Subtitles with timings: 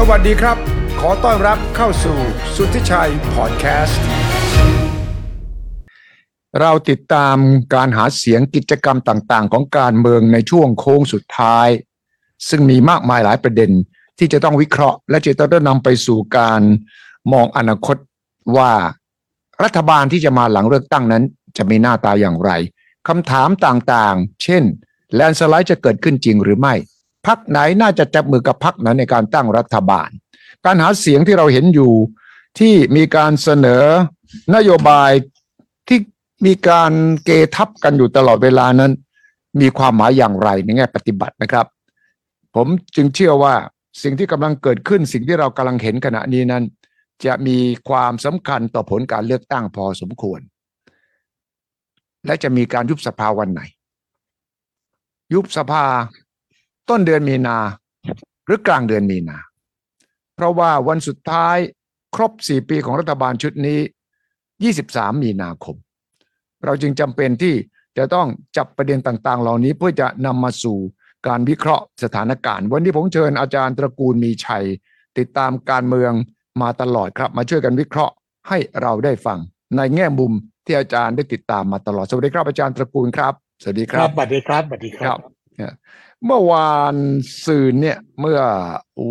[0.00, 0.56] สวัสดีครับ
[1.00, 2.18] ขอต้อนรับเข้าสู่
[2.56, 4.00] สุทธิชัยพอดแคสต์
[6.60, 7.36] เราติดตาม
[7.74, 11.68] การหาเสียงกิจกรรมต่างๆ ของการเมืองในช่วงโค้งสุดท้าย
[12.48, 13.70] ซึ่งมีมากมายหลายประเด็น
[14.18, 16.60] ที่จะต้องวิเคราะห์ และจะต้องนำไปสู่การ
[17.32, 17.96] มองอนาคต
[18.56, 18.72] ว่า
[19.64, 21.24] รัฐบาลที่จะมาหลังเลือกตั้งนั้น
[21.56, 22.50] จะมีหน้าตาอย่างไร
[23.08, 24.62] คำถามต่างๆ เช่น
[25.14, 26.74] แลนสไลด์จะเกิดขึ้นจริงหรือไม่
[27.26, 30.08] พักไหนน่าจะจับมือกับพักนั้นในการตั้งรัฐบาล
[30.64, 31.92] การหาเสียงที่เราเห็นอยู่
[32.58, 33.84] ที่มีการเสนอ
[34.54, 35.10] นโยบาย
[35.88, 35.98] ที่
[36.46, 36.92] มีการ
[37.24, 38.92] เกทับกันอยู่ตลอดเวลานั้น
[39.60, 41.66] มีความหมายอย่างไรในแง่ปฏิบัตินะครับ
[42.54, 43.54] ผมจึงเชื่อว่า
[44.02, 46.64] สิ่งที่กำลังเกิดขึ้นสิ่งที่เรากำลังเห็นขณะนี้นั้น
[47.24, 50.40] จะมีความสำคัญต่อผลการเลือกตั้งพอสมควร
[52.26, 53.62] และจะมีการยุบสภาวันไหน
[55.34, 55.84] ยุบสภา
[56.90, 57.58] ต้นเดือนมีนา
[58.46, 59.38] หรือกลางเดือนมีนา
[60.34, 61.56] เพราะว่าวันสุดท้าย
[62.14, 63.78] ครบ 4 ปีของรัฐบาลชุดนี้
[64.50, 65.76] 23 มีนาคม
[66.64, 67.54] เราจึงจำเป็นที่
[67.98, 70.78] จะต้องจับประเด็นต่างๆ เหล่านี้เพื่อจะนำมาสู่
[71.26, 74.64] การวิเคราะห์สถานการณ์ วันนี้ผมเชิญอาจารย์ตระกูลมีชัย
[75.18, 76.12] ติดตามการเมือง
[76.62, 78.14] มาตลอดครับ มาช่วยกันวิเคราะห์
[78.48, 79.38] ให้เราได้ฟัง
[79.76, 80.32] ในแง่มุม
[80.66, 85.18] ที่อาจารย์ได้ติดตามมาตลอด สวัสดีครับอาจารย์ตระกูลครับ สวัสดีคครัรับบสวัสดีครับสวัสดีคครัรับบ
[86.24, 86.94] เนี่ยเมื่อวาน
[87.44, 88.40] ซืนเนี่ยเมื่อ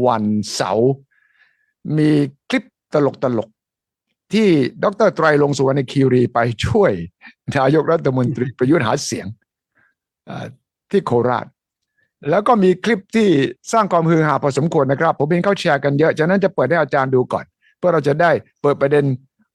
[0.07, 0.23] วัน
[0.55, 0.91] เสาร์
[1.97, 2.09] มี
[2.49, 2.63] คลิป
[2.93, 4.47] ตลกตลกๆที่
[4.83, 6.91] ดรไตรลงสุวรรณคีรีไปช่วย
[7.57, 9.27] นายกรัฐมนตรีประยุทธ์หาเสียง
[10.25, 10.45] เอ่อ
[10.91, 11.45] ที่โคราช
[12.29, 13.29] แล้วก็มีคลิปที่
[13.71, 17.45] สร้างความฮือฮาพอสมควรนะครับ ผมเห็นเขาแชร์กันเยอะ ฉะนั้นจะเปิดให้อาจารย์ดูก่อน
[17.77, 19.05] เพื่อเราจะได้เปิดประเด็น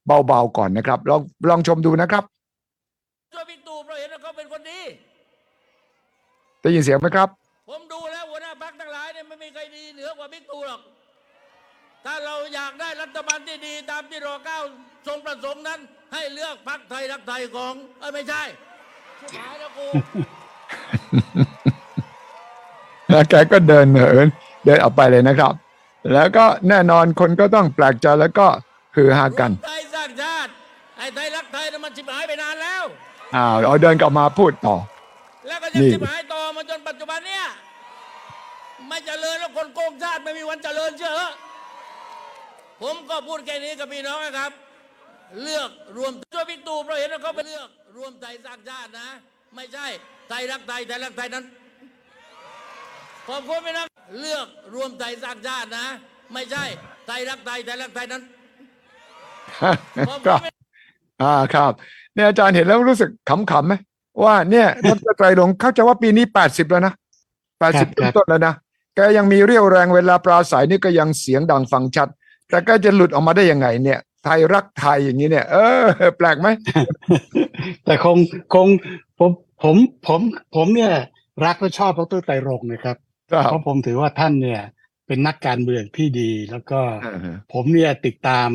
[0.06, 2.24] เบาๆก่อนนะครับ ลองลองชมดูนะครับ
[3.32, 4.80] ช่วยบิ๊กตู่เพราะเห็นว่าเขาเป็นคนดี
[6.62, 7.28] ได้ยินเสียงไหมครับ
[10.22, 10.80] ว่าบิ๊กตู่หรอก
[12.04, 14.58] ถ้าเราอยากได้รัฐบาลที่ดีตามที่รอเก้า
[15.06, 15.80] ทรงประสงค์นั้น
[16.12, 18.42] ให้เลือกพักไทยรักไทยของเอ้ยไม่ใช่
[19.18, 19.86] ชิบหายแล้วกู
[23.10, 24.26] แล้วแกก็เดินเหิน
[24.64, 25.52] เดินออกไปเลยนะครับ
[26.12, 28.48] แล้วก็แน่นอนคนก็ต้องแปลกใจแล้วก็
[28.94, 30.50] คือฮากันไทยสร้างชาติ
[30.98, 32.84] ไอ้ไทยรักไทยน่ะมันชิบหายไปนานแล้ว
[33.36, 34.76] อ้าวเอาเดินกลับมาพูดต่อ
[35.48, 37.44] แล้วก็ยังนี่ชิบหายต่อมาจนปัจจุบันเนี่ย
[38.92, 41.32] ไม่เจริญแล้วคนโกงชาติไม่มีวันเจริญเชื่อเหอะ
[42.82, 44.52] ผมก็พูดแค่นี้กับพี่น้องนะครับ
[45.42, 49.08] เลือกรวมช่วยบิ๊กตู่เพราะเห็นว่าเขาเป็นเลือกรวมไทยสร้างชาตินะ
[49.54, 49.86] ไม่ใช่
[50.28, 51.44] ไทยรักไทยไทยรักไทยนั้น
[53.28, 53.88] ขอบคุณพี่น้อง
[54.20, 55.86] เลือกรวมไทยสร้างชาตินะ
[56.32, 56.64] ไม่ใช่
[57.06, 58.22] ไทยรักไทยไทยรักไทยนั้น
[60.06, 60.52] ขอบคคุรับณพี่
[61.22, 61.72] อ่าครับ
[62.14, 63.74] เนี่ยอาจารย์เห็นแล้วรู้สึกขำๆไหม
[64.24, 66.92] ว่าเนี่ยดรไตรลงค์เข้าใจว่าปีนี้แปดสิบแล้วนะ
[67.60, 68.54] แปดสิบครับต้นๆแล้วนะ
[68.96, 72.08] แกยังมีเรี่ยวแรงเวลาปราศัยนี่ก็ยังเสียงดังฟังชัด
[72.50, 75.84] แต่ก็จะหลุดออกมาได้ยังไง เนี่ย ไทยรักไทยอย่างนี้เนี่ย เออ
[76.18, 76.48] แปลกไหม
[77.84, 78.18] แต่คง
[78.54, 78.68] คง
[79.18, 79.30] ผม
[79.62, 79.76] ผม
[80.06, 80.20] ผม
[80.56, 80.92] ผมเนี่ย
[81.44, 82.96] รักและชอบดรไตรรงค์นะครับ
[83.32, 84.60] ครับ เพราะผมถือว่าท่านเนี่ย
[85.06, 88.48] เป็นนักการเมืองที่ดี แล้วก็อ่าฮะผมเนี่ยติดตาม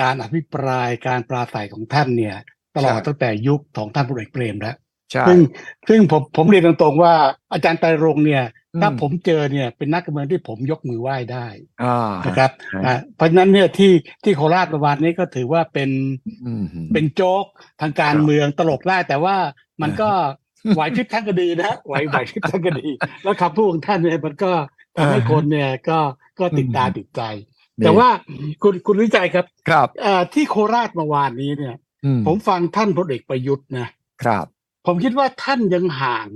[0.00, 2.36] การอภิปรายการปราศัยของท่านเนี่ย
[2.76, 4.76] ตลอดใช่ตั้งแต่ยุคของท่านพลเอกเปรมแล้ว
[5.12, 5.38] ใช่ซึ่ง
[5.88, 7.14] ซึ่งผมผมเรียนตรงๆว่า
[7.52, 11.46] อาจารย์ไตรรงค์เนี่ยอืม ถ้าผมเจอเนี่ยเป็นนักการเมืองที่ผมยกมือไหว้ได้
[11.84, 13.92] อ่านะครับฮะอ่าเพราะฉะนั้นเนี่ยที่
[14.24, 15.90] ที่โคราชเมื่อวานนี้ก็ถือว่าเป็น
[16.44, 17.44] อืมเป็นโจ๊ก
[17.80, 19.36] ทางการครับเมืองตลกได้แต่ว่า
[19.82, 22.88] มันก็อ่าไหวพริบทั้งคดีนะไหวไหวพริบทั้งคดี
[23.22, 24.52] แล้วคำพูดของท่านเนี่ยมันก็
[24.96, 25.98] ทำให้คนเนี่ยก็
[26.38, 27.22] ก็ติดตาอืมติดใจ
[27.84, 28.08] แต่ว่า
[28.62, 31.74] คุณคุณวิจัยครับครับเอ่อที่โคราชเมื่อวานนี้เนี่ย
[32.04, 33.88] อืมผมฟังท่านพลเอกประยุทธ์นะ
[34.24, 34.46] ครับ
[34.86, 36.28] ผมคิดว่าท่านยังห่าง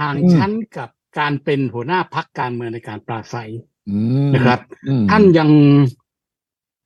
[0.00, 3.50] ห่างอืมชั้นกับ การเป็นหัวหน้าพักการเมืองในการปราศัย
[3.90, 5.50] อืมนะครับอืมท่านยัง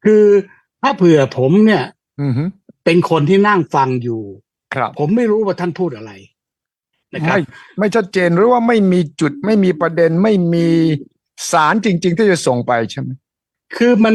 [0.04, 0.24] คือ
[0.82, 1.84] ถ้าเผื่อผมเนี่ย
[2.20, 2.44] อืมฮึ
[2.84, 4.22] เป็นคนที่นั่งฟังอยู่
[4.74, 6.12] ครับ ผมไม่รู้ว่าท่านพูดอะไร
[7.14, 7.40] นะครับไม่
[7.78, 10.66] ไม่ชัดเจนหรือว่าไม่มีจุดไม่มีประเด็นไม่มี
[11.50, 13.10] สารจริง ๆ ที่จะส่งไปใช่ไหม
[13.76, 14.14] คือมัน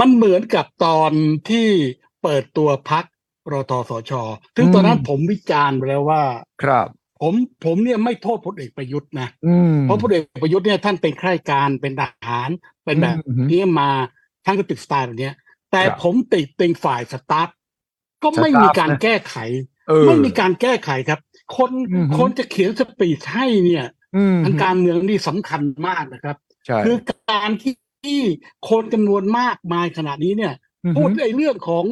[0.00, 1.12] มันเหมือนกับตอน
[1.48, 1.66] ที่
[2.22, 3.04] เปิดตัวพัก
[3.52, 4.12] รทสช
[4.56, 6.22] ซึ่งตอนนั้นผมวิจารณ์ไปแล้วว่า
[6.62, 6.88] ครับ
[7.20, 7.34] ผม
[7.64, 12.50] ผมเนี่ยไม่โทษพลเอกประยุทธ์นะอืมเพราะพลเอกประยุทธ์เนี่ยท่านเป็นข้าราชการเป็นทหาร
[12.84, 13.90] เป็นแบบอืมนี้มา
[14.44, 15.34] ท่านก็ติดสไตล์แบบเนี้ย
[15.72, 17.48] แต่ครับผมติดเป็นฝ่ายสตาฟ
[18.22, 19.36] ก็ไม่สตาฟมีการนะแก้ไข
[19.88, 21.20] เออไม่มีการแก้ไขครับ
[21.56, 23.86] คนอือฮึคนจะเขียนสปีดให้เนี่ย
[24.16, 26.36] อืมทางการเมืองนี่สำคัญมากนะครับ
[26.66, 26.96] ใช่คือ
[27.32, 27.74] การที่
[28.04, 28.20] ที่
[28.70, 31.84] คนจำนวนมากมายขนาดนี้เนี่ยอือฮึพูดในเรื่องของ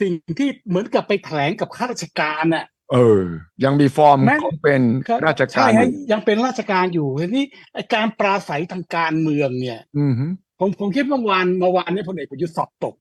[0.00, 3.22] สิ่งที่เหมือนกับไปแถลงกับข้าราชการน่ะ เออ
[3.64, 7.44] ยังมีฟอร์มแม้ของเป็นครับราชกาใช่รอฮะยู่ยังเป็นราชการอยู่ทีนี้
[7.74, 10.26] ไอ้การปราศัยทางการเมืองเนี่ย อืมฮึ
[10.58, 12.94] ผผมผมคิดเมื่อวานเมื่อวานนี้พลเอกประยุทธ์สอบตก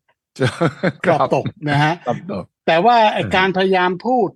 [1.06, 4.30] คสรัอบบตกนะฮะครับตกแต่ว่าไอเออการพยายามพูด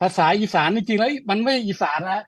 [0.00, 2.22] ภาษาอีสานจริงๆแล้วมันไม่อีสานนะ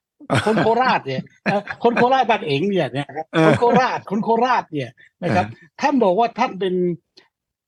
[0.47, 4.91] คนโคราชเนี่ยเอ่อคนโคราชบ้านเองเนี่ยนะครับเออคนโคราชคนโคราชเนี่ย
[5.23, 5.47] นะครับ
[5.81, 6.75] ท่านบอกว่าท่านเป็น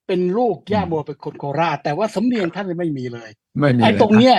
[0.07, 4.37] เป็นลูกย่าโมเป็นคนโคราช แต่ว่าสำเนียงท่านไม่มีเลยไม่มีไอ้ตรงเนี้ย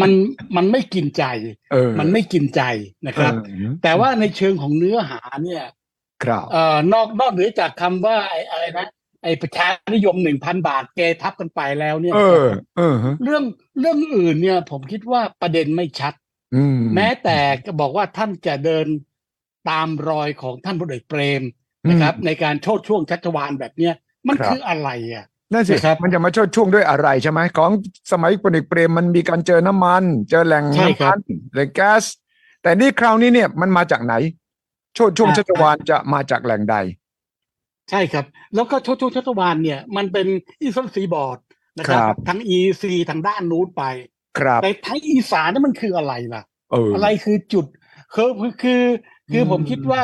[0.00, 0.12] มัน
[0.56, 1.24] มันไม่กินใจ
[1.72, 2.62] เออมันไม่กินใจ
[3.06, 5.62] นะครับเออแต่ว่าในเชิงของเนื้อหาเนี่ย
[6.24, 8.86] ครับเอ่อนอกนอกเหนือจากคำว่าไอ้อะไรนะ
[9.22, 13.44] ไอ้ประชานิยมหนึ่งพันบาทเกทับกันไปแล้วเนี่ยเออเออฮะเรื่อง
[13.80, 16.14] เรื่องอื่นเนี่ย ผมคิดว่าประเด็นไม่ชัด
[16.54, 18.86] อืมแม้แต่ก็บอกว่าท่านจะเดิน
[19.70, 21.42] ตามรอยของท่านพลเอกเปรม
[21.90, 23.94] นะครับ ในการโชดช่วงชัชวานแบบเนี้ย
[24.28, 27.70] มันคืออะไรอะ นั่นสินะครับมันจะมาชดช่วงด้วยอะไรใช่ไหมของ
[28.12, 31.18] สมัยพลเอกเปรมมันมีการเจอน้ำมัน เจอแหล่งใช่น้ำครัมับน
[31.52, 32.04] แหล่งแก๊ส
[32.62, 34.14] แต่นี่คราวนี้เนี่ยมันมาจากไหน
[34.94, 36.76] โชดช่วงอ่าชัชวานจะมาจากแหล่งใด
[37.90, 38.24] ใช่ครับ
[38.54, 40.26] แล้วก็โชดช่วงชัชวานเนี่ย มันเป็น
[40.62, 41.38] อีสานซีบอร์ด
[41.78, 43.82] นะครับครับทางอีซีทางด้านนู้นไป
[44.38, 46.42] ครับแต่ทางอีสานนี่มันคืออะไรล่ะ
[46.72, 47.66] เออออะไรคือจุด
[48.14, 48.30] คือ
[48.62, 48.82] คือ
[49.32, 50.02] คืออืมผมคิดว่า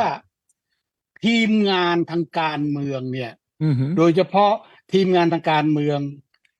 [1.23, 3.31] ทีมงานทางการเมืองเนี่ย
[3.63, 4.53] อืมฮึโดยเฉพาะ
[4.93, 5.99] ทีมงานทางการเมือง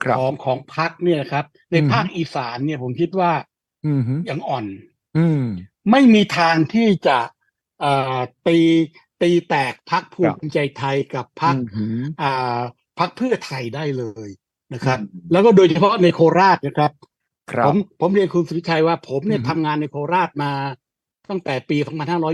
[0.04, 3.31] ครับของของพรรคเนี่ยนะครับ ในอืมภาคอีสานเนี่ยผมคิดว่า
[3.86, 4.66] อืมฮึยังอ่อน
[5.18, 5.44] อืม
[5.92, 7.19] ไม่มีทางที่จะ
[7.81, 8.60] เอ่อตี
[9.22, 11.88] ตีแตกพรรคภูมิใจไทยกับพรรคอืมฮึ
[12.22, 12.60] อ่า
[13.00, 14.30] พรรคเพื่อไทยได้เลย
[14.74, 16.92] นะครับอืมแล้วก็โดยเฉพาะในโคราชนะครับ
[17.51, 20.51] ครัผบมผมเรียนคุณสุวิชัยว่าผมเนี่ยอืมทำงานในโคราชมา
[21.30, 21.77] ตั้งแต่ปี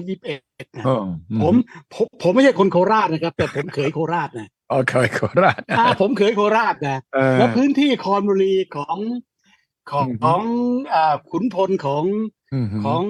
[0.10, 1.06] 2521นะเออ
[1.42, 1.54] ผม
[1.94, 8.98] ผมผมไม่ใช่คนโคราชนะครับ แต่ผมเคยโคราชนะ โอเคโคราชอ่าผมเคยโคราชนะเออแล้วพื้นที่คอนบุรีของ
[9.92, 10.42] ของอืมของ
[10.94, 12.04] อ่าขุนพลของ
[12.54, 13.02] อืมฮึของ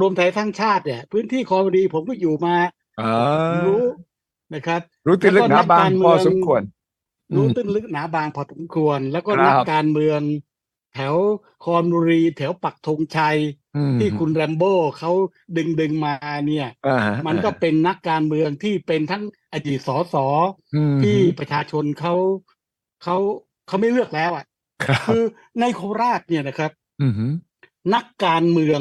[0.00, 2.56] รวมไทยสร้างชาติเนี่ย พื้นที่คอนบุรีผมก็อยู่มา
[3.00, 3.12] อ่า
[3.66, 3.84] รู้
[4.54, 6.62] นะครับ รู้ตื้นลึกหนาบางแล้วก็นักการเมืพองอสมควร
[7.34, 10.20] รู้อืมตื้นลึกหนาบางพอสมควร แล้วก็ครับนักการเมือง
[10.94, 11.14] แถว
[11.64, 13.36] คอนบุรี แถวปักธงชัย
[13.67, 13.67] อืม
[14.00, 15.10] ที่คุณแรมโบ้เขา
[15.56, 16.14] ดึงดึงมา
[16.46, 19.22] เนี่ยอ่าฮะมันก็เป็นนักการเมืองที่เป็นทั้ง
[19.52, 20.14] อดีตสส
[20.74, 22.14] อืมที่ประชาชนเขา
[23.02, 23.16] เขา
[23.66, 24.44] เขาไม่เลือกแล้วอะ
[24.84, 25.22] ครับคือ
[25.60, 26.70] ในโคราชเนี่ยนะครับ
[27.02, 27.26] อืมฮึ
[27.94, 28.80] นักการเมือง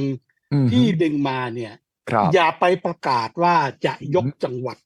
[0.54, 1.74] อืมฮึที่ดึงมาเนี่ย
[2.10, 3.56] ครับอย่าไปประกาศว่า
[3.86, 4.78] จะยกจังหวัด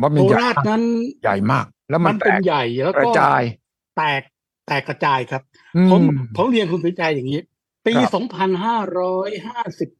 [0.00, 0.82] ว่ามัโคนใหญ่ราชนั้น
[1.22, 3.42] ใหญ่มาก แล้วมัมันนแตเป็นกใหญ่แล้วกระก็จาย
[3.96, 4.22] แตก
[4.66, 5.42] แตกกระจายครับ
[5.76, 6.02] อืผม
[6.36, 7.40] ผมเรียนคุณสุวิชัยอย่างนี้
[7.86, 9.90] ปีครับสองพันห้าร้อยห้าสิบ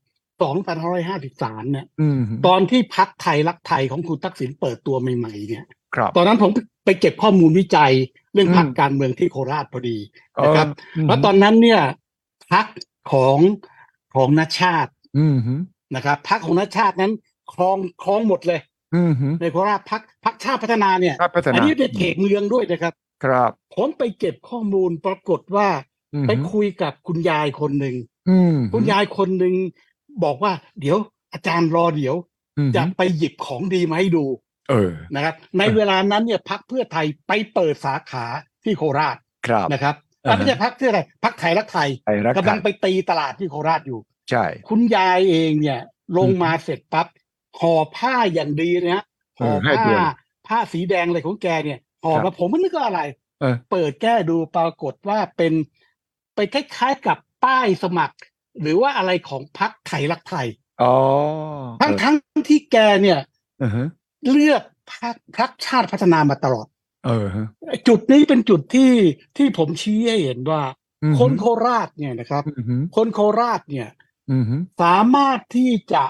[0.42, 5.64] สองพันห้าร้อยห้าสิบสามเนี่ยอืมฮึตอนที่พักไทยรักไทยของคุณทักษิณเปิดตัวใหม่ๆ เนี่ย
[5.94, 6.50] ครับตอนนั้นผม
[6.84, 7.92] ไปเก็บข้อมูลวิจัย
[8.34, 9.98] เรื่องอืมพรรคการเมืองที่โคราชพอดี
[10.44, 11.80] นะครับเออแล้วตอนนั้นเนี่ย
[12.52, 12.66] พรรค
[13.12, 13.38] ของ
[14.14, 15.54] ของนาชาติอืมฮึ
[15.94, 17.12] นะครับพรรคของนาชาตินั้น
[17.52, 18.60] ครองครองหมดเลย
[18.96, 22.92] อืมฮึในโคราชพรรคพรรคชาติพัฒนาเนี่ยชาติพัฒอันนานี้เป็นเขตเมืองด้วยนะครับ
[23.24, 25.91] ครับ ผมไปเก็บข้อมูลปรากฏว่าอืม
[26.28, 27.96] ไปฮึคุยกับคุณยายคนหนึ่ง
[28.28, 29.54] อืมคุณยายคนหนึ่ง
[30.24, 30.96] บอกว่า เดี๋ยว
[31.32, 32.16] อาจารย์รอเดี๋ยว
[32.58, 34.24] อืมฮึจะไปหยิบของดีมาให้ดู
[34.70, 38.26] เออนะครับ ในเวลานั้นเนี่ยพักเพื่อไทยไปเปิดสาขา
[38.64, 39.16] ที่โคราช
[39.48, 39.94] ครับนะครับ
[40.24, 44.00] อ่าฮะไม่ใช่พักเพื่อไทยพักไทยรักไทยไทยรักกำลังไทยไปตีตลาดที่โคราชอยู่
[44.30, 45.80] ใช่ คุณยายเองเนี่ย
[46.18, 47.06] ลงอืมมาเสร็จปั๊บ
[47.60, 49.04] ห่อผ้าอย่างดีนะฮะ
[49.40, 50.00] ห่อเออให้ผ้าเดือน
[50.46, 53.00] ผ้าสีแดงอะไรของแกเนี่ยห่อครัมาบผมไม่นึกว่าอะไร
[53.40, 55.81] เออเปิดแก้ดูปรากฏว่าเป็นไป
[56.54, 58.16] คล้ายๆกับป้ายสมัคร
[58.60, 60.46] หรือว่าอะไรของพักไทยรักไทย
[60.82, 60.94] อ๋อ
[61.82, 62.16] ทั้งทั้ง
[62.48, 63.20] ที่แกเนี่ย
[63.60, 63.88] เออฮะ
[64.30, 66.66] เลือกพักพักชาติพัฒนามาตลอด
[67.06, 67.46] เออฮะ
[67.88, 68.92] จุดนี้เป็นจุดที่
[69.36, 70.62] ที่ผมชี้ให้เห็นว่า
[71.02, 73.88] อืมฮึคนโคราชเนี่ยนะครับอืมฮึคนโคราชเนี่ย
[74.30, 76.04] อืมฮึสามารถที่จะ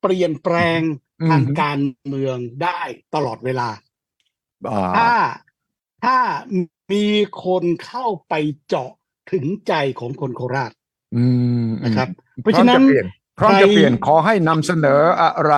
[0.00, 0.80] เปลี่ยนแปลง
[1.20, 2.80] อืมทางการเมืองได้
[3.14, 3.68] ตลอดเวลา
[4.68, 5.10] อ่าถ้า
[6.04, 6.16] ถ้า
[6.92, 7.06] มี
[7.44, 8.34] คนเข้าไป
[8.68, 8.92] เจาะ
[9.30, 10.72] ถึงใจของคนโคราช
[11.16, 11.24] อื
[11.64, 13.06] มนะครับอืมเพราะฉะนั้นพร้อมจะเปลี่ยน
[13.38, 15.54] พร้อมจะเปลี่ยนใครขอให้นำเสนออะไร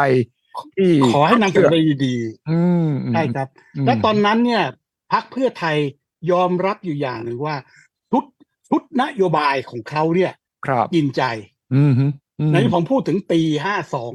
[0.77, 2.17] ที่ขอให้นำเสนอได้ดี
[2.51, 3.49] อืมๆใช่ครับ
[3.85, 4.65] มและตอนนั้นเนี่ย
[5.13, 5.77] พักเพื่อไทย
[6.31, 7.57] ยอมรับอยู่อย่างหนึ่งว่า
[8.11, 8.25] ชุด
[8.69, 10.33] ชุดนโยบายของเขาเนี่ย
[10.67, 11.23] ครับกินใจ
[11.75, 12.07] อืมฮึ
[12.41, 14.13] อืมในที่ผมพูดถึงปีห้าสอง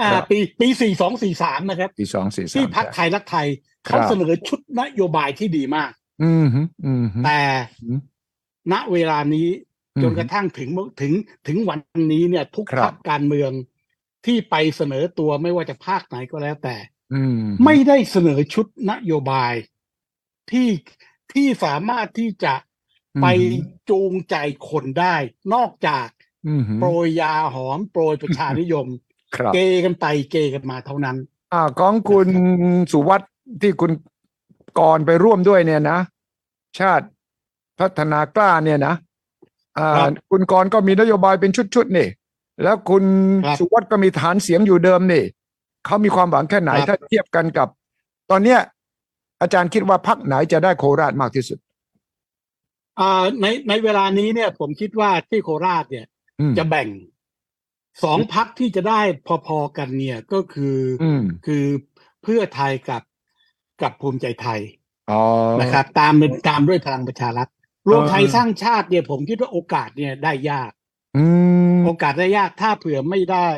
[0.00, 3.46] อ่าครับปีปีสี่สองสี่สามนะครับปีสองสี่สามที่พักไทยรักไทย
[3.88, 5.90] ครัเขาบเสนอชุดนโยบายที่ดีมาก
[6.22, 7.40] อืมฮึอืมฮึแต่
[7.82, 8.00] อืม
[8.72, 9.48] ณเวลานี้
[9.96, 11.12] อืมจนกระทั่งถึงถึง
[11.46, 11.80] ถึงวัน
[12.12, 13.50] นี้เนี่ย ทุกครับพรรคการเมือง
[14.26, 16.76] ที่ไปเสนอตัวไม่ว่าจะภาคไหนก็แล้วแต่
[17.14, 19.54] อืมไม่ได้เสนอชุดนโยบาย
[20.50, 20.68] ที่
[21.32, 22.54] ที่สามารถที่จะ
[23.22, 23.26] ไป
[23.90, 24.36] จูงใจ
[24.68, 25.16] คนได้
[25.54, 26.08] นอกจาก
[26.48, 28.86] อืมฮึโปรยยาหอมโปรยประชานิยม
[29.36, 31.16] ครับเกกันไปเกกันมาเท่านั้น
[31.52, 32.28] อ่าของคุณ
[32.92, 33.92] สุวัสด์ที่คุณ
[34.78, 35.98] กรไปร่วมด้วยเนี่ยนะ
[36.78, 37.06] ชาติ
[37.80, 38.94] พัฒนากล้าเนี่ยนะ
[39.78, 42.08] อ่าครับคุณกรก็มีนโยบายเป็นชุดๆนี่
[42.62, 43.04] แล้วคุณ
[43.44, 45.24] ครับสุวัสด์ก็มีฐานเสียงอยู่เดิมนี่
[45.86, 47.68] เขามีความหวังแค่ไหนครับถ้าเทียบกันกับ
[48.30, 48.60] ตอนเนี้ย
[49.40, 51.58] อาจารย์คิดว่าพักไหนจะได้โคราชมากที่สุด
[53.00, 56.06] อ่าในในเวลานี้เนี่ย ผมคิดว่าที่โคราชเนี่ย
[56.40, 56.88] อืมจะแบ่ง
[58.04, 59.00] สองพักที่จะได้
[59.46, 61.64] พอๆกันเนี่ยก็คือออืมคือ
[62.22, 63.02] เพื่อไทยกับ
[63.82, 64.60] กับภูมิใจไทย
[65.10, 65.20] อ๋อ
[65.60, 67.48] นะครับ ตามเป็นตามด้วยพลังประชารัฐ
[67.88, 70.72] รวมเออไทยสร้างชาติเนี่ย ผมคิดว่าโอกาสเนี่ยได้ยาก
[71.16, 71.26] อื
[71.78, 73.48] มโอกาสได้ยากถ้าเผื่อไม่ได้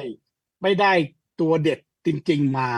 [0.63, 0.93] ไม่ได้
[1.41, 2.71] ตัวเด็ดจริง ๆมา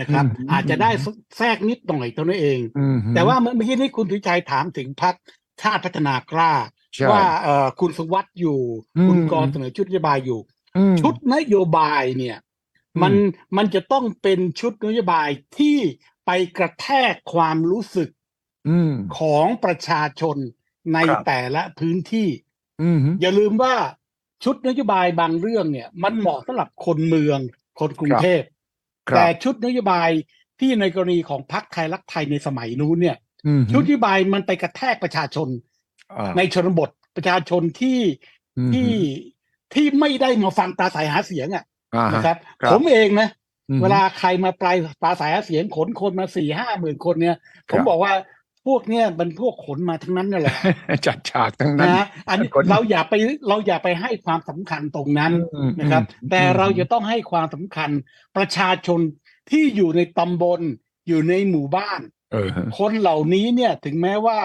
[0.00, 0.90] นะครับ อาจจะได้
[1.36, 5.14] แทรกนิดหน่อยเท่านั้นเองอืมแต่ว่าเมื่อเมื่อกี้นี้คุณทุชัยถามถึงพัก
[5.62, 6.52] ชาติพัฒนากล้า
[6.94, 8.60] ใช่ว่าเอ่อคุณสุวัสด์อยู่
[8.98, 10.40] อืมคุณกรณ์เสนอชุดนโยบายอยู่
[10.76, 12.38] อืมชุดนโยบายเนี่ย
[12.96, 13.14] อืมมัน
[13.56, 15.78] มันจะต้องเป็นชุดนโยบายที่
[16.26, 18.10] ไปกระแทกความรู้สึก
[18.68, 20.36] อืมของประชาชน
[20.92, 22.28] ในครับแต่ละพื้นที่
[22.82, 23.74] อืมอย่าลืมว่า
[24.44, 27.38] ชุดนโยบายบางเรื่องเนี่ย มันเหมาะสำหรับคนเมือง
[27.80, 28.42] คนกรุงเทพ
[29.08, 30.10] ครับแต่ชุดนโยบาย
[30.60, 33.16] ที่ในกรณีของพรรคไทยรักไทยในสมัยนู้นเนี่ย
[33.46, 35.48] อืมชุดนโยบายมันไปกระแทกประชาชน
[36.18, 37.98] อ่าในชนบทประชาชนที่
[38.58, 38.90] อืมที่
[39.74, 41.64] ที่ไม่ได้มาฟังปราศัยหาเสียงอะ
[41.96, 43.28] อ่าฮะนะครับครับ ผมเองนะ
[43.68, 47.36] อืมเวลาใครมาปลายปราศัยหาเสียงขนคนมาสี่ห้าหมื่นคนเนี่ย
[47.70, 48.12] คผรับมบอกว่า
[48.66, 50.56] พวกเนี่ยมันพวกขนมาทั้งนั้นนั่นแหละ
[51.06, 53.14] จัดฉากทั้งนั้นนะอันนี้ขนเราอย่าไป
[53.48, 57.90] เราอย่าไปให้ความสำคัญตรงนั้นอืมนะครับอืมแต่เราจะต้องให้ความสำคัญ
[58.36, 59.00] ประชาชน
[59.50, 60.60] ที่อยู่ในตำบล
[61.08, 62.00] อยู่ในหมู่บ้าน
[62.32, 64.38] เออคนเหล่านี้เนี่ยถึงแม้ว่า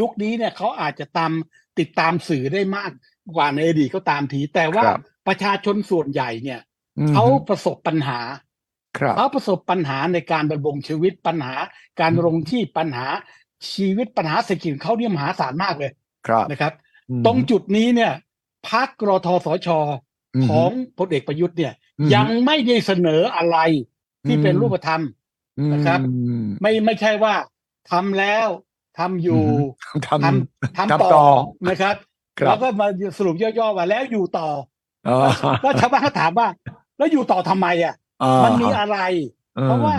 [0.00, 1.32] ยุคนี้เนี่ยเขาอาจจะตาม
[1.78, 2.90] ติดตามสื่อได้มาก
[3.34, 6.60] กว่าในอดีตก็ตามที แต่ว่าครับประชาชนส่วนใหญ่เนี่ย
[6.98, 8.45] อืมเขาประสบปัญหาครับ
[9.16, 11.54] เขาประสบปัญหาในการดำรงชีวิตปัญหา
[12.00, 13.06] การดำรงชีพปัญหา
[13.72, 15.90] ชีวิตปัญหาเศรษฐกิจของเขาเนี่ยมหาศาลมากเลย
[16.26, 16.72] ครับนะครับ
[17.10, 18.12] อืมตรงจุดนี้เนี่ย
[18.68, 19.68] พักรทสช
[20.34, 23.58] อืมของพลเอกประยุทธ์เนี่ยอืมยังไม่ได้เสนออะไร
[24.26, 25.02] ที่เป็นรูปธรรม
[25.72, 26.10] นะครับอื
[26.42, 27.34] มไม่ไม่ใช่ว่า
[27.90, 28.48] ทำแล้ว
[28.98, 29.44] ทำอยู่
[30.06, 31.94] ทำทำทำทำต่ต่ออนะครับ
[32.38, 32.86] ครับแล้วก็มา
[33.18, 34.48] สรุปย่อๆว่าแล้วอยู่ต่อ
[35.08, 35.16] อ๋อ
[35.62, 36.48] แล้วชาวบ้านก็ถามว่า
[36.98, 37.96] แล้วอยู่ต่อทำไมอะอ่า
[38.44, 38.98] มันมีอะไร
[39.58, 39.96] อืมเพราะว่า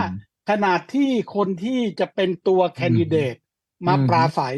[0.50, 3.36] ขนาดที่คนที่จะเป็นตัวแคนดิเดต
[3.88, 4.58] มาอืมปราศัย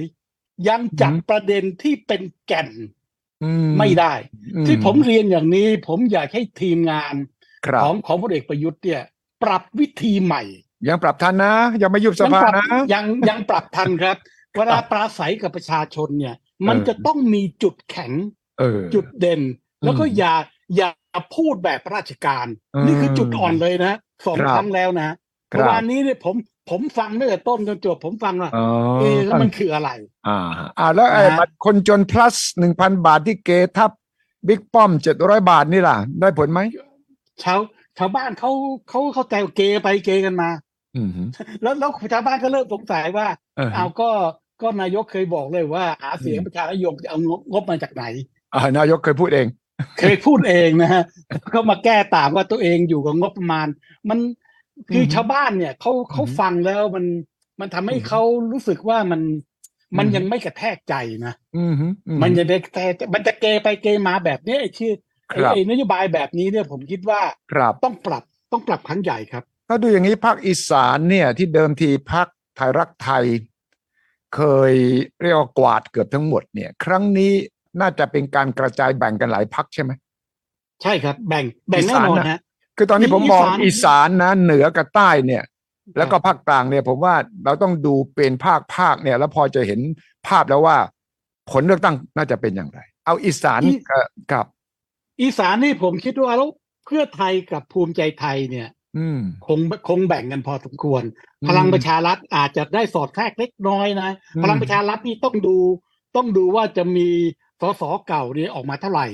[0.69, 2.69] ยังจับอืมประเด็นที่เป็นแก่น
[3.43, 4.13] อืไม่ได้
[4.55, 7.15] อืที่ผมเรียนอย่างนี้ ผมอยากให้ทีมงาน
[7.65, 9.03] ครับของของพลเอกประยุทธ์เนี่ย
[9.43, 10.43] ปรับวิธีใหม่
[10.87, 14.17] ยังปรับทันนะ ยังไม่ยุบสยังภาปรับนะยังยังปรับทันครับ
[14.57, 16.35] เวลาปราศัยกับประชาชนเนี่ย
[16.67, 18.11] มันเออจะต้องมีจุดแข็ง
[18.59, 19.41] เออจุดเด่น
[19.83, 20.33] แล้วก็อืมอย่า
[20.75, 20.89] อย่า
[21.35, 23.93] พูดแบบราชการอืมนี่คือจุดอ่อนเลยนะ
[24.25, 25.09] สองครับครั้งแล้วนะ
[25.53, 26.35] ครัเมื่บอวานนี้เนี่ยผม
[26.69, 28.65] ผมฟังตั้งแต่ต้นจนจบผมฟังว่าอ๋อ
[28.99, 29.89] เอะแล้วมันคืออะไร
[30.27, 30.39] อ่า
[30.79, 33.91] อ่าแล้วไอ้นะฮะบัตรคนจน plus หนึ่งพันบาทที่เกทับ
[34.47, 36.59] บิ๊กป้อมเจ็ดร้อยบาทนี่ล่ะ ได้ผลไหม
[37.43, 37.59] ชาว
[37.97, 38.51] ชาวบ้านเขา
[38.89, 40.49] เขาเข้าใจเกไปเกกันมา
[40.95, 41.09] อืม
[41.61, 44.09] แล้วแล้วชาวบ้านก็เริ่มสงสัยว่าเออเอาก็
[44.61, 48.03] ก็นายกเคยบอกเลยว่าหาเสียงอืมประชานิยมจะเอางบงบมาจากไหน
[48.53, 49.47] อ่านายกเคยพูดเอง
[49.99, 51.03] เคยพูดเองนะฮะ
[51.53, 53.67] ก็มาแก้ต่างว่าตัวเองอยู่กับงบประมาณ
[54.09, 54.19] มัน
[54.91, 57.05] คืออฮึชาวบ้านเนี่ยเขาเขาอือฮึฟังแล้วมัน
[57.59, 58.21] มันทำให้อือฮึเขา
[58.51, 59.21] รู้สึกว่ามัน
[59.97, 60.93] มันอือฮึยังไม่กระแทกใจ
[61.25, 61.73] นะอืม
[62.07, 62.53] อืมันยังไป
[62.97, 64.93] แต่มันจะเกไปเกมาแบบนี้ไอ้ชื่อ
[65.31, 67.21] คไอ้รับไอ้นโยบายแบบนี้เนี่ยผมคิดว่า
[67.51, 73.25] ครับต้องปรับต้องปรับครั้งใหญ่ครับ ถ้าดูอย่างนี้ภาคอีสานเนี่ย ที่เดิมทีพักไทยรักไทย
[74.35, 74.73] เคย
[75.21, 77.33] เรียกว่ากวาดเกือบทั้งหมดเนี่ย ครั้งนี้
[77.79, 79.91] น่าจะเป็นการกระจายแบ่งกันหลายพักใช่ไหม
[80.81, 82.39] ใช่ครับ แบ่งแบ่งอีแน่สานนอนน่ะฮะ
[82.77, 85.43] คือตอนนี้อีผมมองอีสานอีสานนะเหนือกับใต้เนี่ย
[85.97, 89.79] แล้วก็ภาคกลางเนี่ย ผมว่าเราต้องดูเป็นภาคภาคเนี่ย แล้วพอจะเห็น
[90.27, 90.77] ภาพแล้วว่า
[91.51, 94.45] ผลเลือกตั้งน่าจะเป็นอย่างไร เอาอีสานเอ่อกับ
[95.21, 96.49] อีสานนี่ผมคิดว่าแล้ว
[96.85, 101.03] เพื่อไทยกับภูมิใจไทยเนี่ย อืมคงคงแบ่งกันพอสมควร
[101.41, 105.57] อืมพลังประชารัฐอาจจะได้สอดแทรกเล็กน้อยนะอืมพลังประชารัฐนี่ต้องดู
[106.15, 107.09] ต้องดูว่าจะมี
[107.61, 109.07] สสเก่านี่ออกมาเท่าไหร่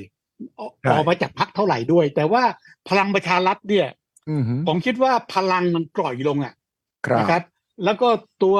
[0.59, 2.43] ออกใช่ออกมาจากพักเท่าไหร่ด้วย แต่ว่า
[2.89, 3.87] พลังประชารัฐเนี่ย
[4.29, 6.53] อืมผมคิดว่าพลังมันกร่อยลงอะ
[7.05, 7.43] ครับนะครับ
[7.83, 8.07] แล้วก็
[8.43, 8.57] ตัว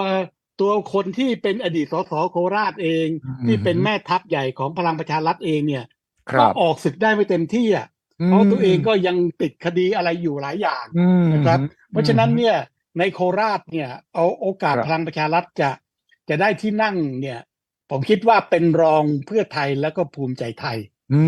[0.61, 5.85] ตัวคนที่เป็นอดีตสสโคราชเองอืมที่เป็นแม่ทัพใหญ่ของพลังประชารัฐเองเนี่ย
[6.31, 7.87] คก็รับออกศึกได้ไม่เต็มที่อะ
[8.25, 11.59] เพราะตัวเองก็ยังติดคดีอะไรอยู่หลายอย่างอืมนะครับ
[11.91, 12.55] เพราะฉะนั้นเนี่ย
[12.99, 15.69] ในโคราชเนี่ย เอาโอกาสครับพลังประชารัฐจะ
[16.29, 17.39] จะได้ที่นั่งเนี่ย
[17.91, 20.77] ผมคิดว่าเป็นรองเพื่อไทยแล้วก็ภูมิใจไทย
[21.13, 21.21] อื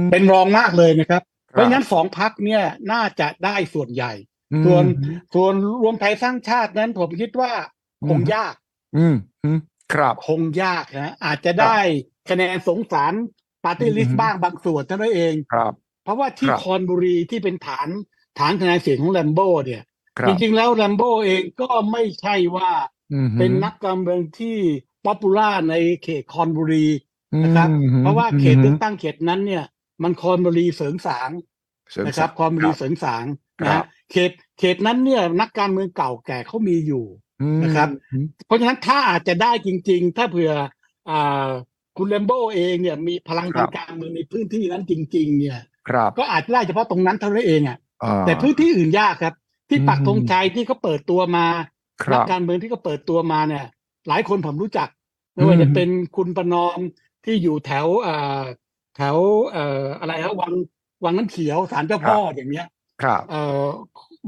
[0.00, 2.62] มเป็นรองมากเลยนะครับครับเพราะฉะนั้นสองพักเนี่ย
[2.92, 4.12] น่าจะได้ส่วนใหญ่
[4.66, 4.84] ส่วน
[5.34, 7.52] ส่วนรวมไทยสร้างชาตินั้น ผมคิดว่า
[8.08, 8.54] คงยาก
[8.96, 9.58] อืมอืม
[9.92, 11.76] ครับคงยากนะอาจจะได้
[12.30, 13.12] คะแนนสงสาร
[13.64, 15.72] ปาร์ตี้ลิสอืต์มบ้างบางส่วนเท่านั้นเองครับ
[16.04, 17.88] เพราะว่าที่ครับคอนบุรีที่เป็นฐาน
[18.38, 19.82] ฐานคะแนนเสียงของแลมโบ้เนี่ย
[20.18, 22.70] ครัจบริงๆแล้วแลมโบ้เองก็ไม่ใช่ว่า
[23.12, 24.58] อืมเป็นนักการเมืองที่
[25.04, 26.86] popular ในเขตครบุรี
[27.44, 29.64] นะครับอืมเพราะว่าเขตเลือกตั้งเขตนั้นเนี่ย
[30.02, 31.30] มันคอนบุรีเสริงสาง
[31.92, 33.24] เสริมนะครับศักดิ์คอนบุรีครับเสริงสาง
[33.60, 37.06] ครันะบฮะเขตเขตนั้นเนี่ยนักการเมืองเก่าแก่เขามีอยู่
[37.40, 37.88] อืมนะครับ
[38.46, 40.52] เพราะฉะนั้นถ้าอาจจะได้จริง ๆ ถ้าเผื่อ
[41.10, 41.48] อ่า
[41.96, 49.34] คุณแลมโบ้เองเนี่ยมีพลังทางการเมืองในพื้นที่นั้นจริง ๆ เนี่ยครับก็อาจจะได้เฉพาะตรงนั้นเท่านั้นเองอะอ่าแต่พื้นที่อื่นยากครับ
[49.70, 51.46] ที่อืมปักธงชัยที่เขาเปิดตัวมา
[52.04, 53.64] คนัรักบการเมืองที่เขาเปิดตัวมาเนี่ย
[54.08, 54.88] หลายคนผมรู้จัก
[55.34, 56.78] ไม่ว่าอืมจะเป็นคุณประนอม
[57.24, 58.42] ที่อยู่แถวอ่า
[58.96, 59.16] แถว
[59.52, 60.52] เอ่ออะไรฮะวัง
[61.04, 62.66] วังน้ำเขียวศาลเจ้าพ่ออย่างเงี้ย
[63.02, 63.66] ครับเอ่อ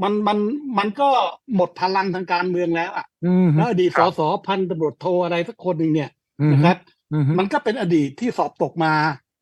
[0.03, 0.37] มันมัน
[0.77, 1.09] มันก็
[1.55, 6.09] หมดพลังทางการเมืองแล้วอะอืมแล้วอดีตคสรับสพันตำรวจโทอะไรสักคนหนึ่งเนี่ย
[6.41, 6.77] อืมนะครับ
[7.13, 8.93] อืมมันก็เป็นอดีตที่สอบตกมา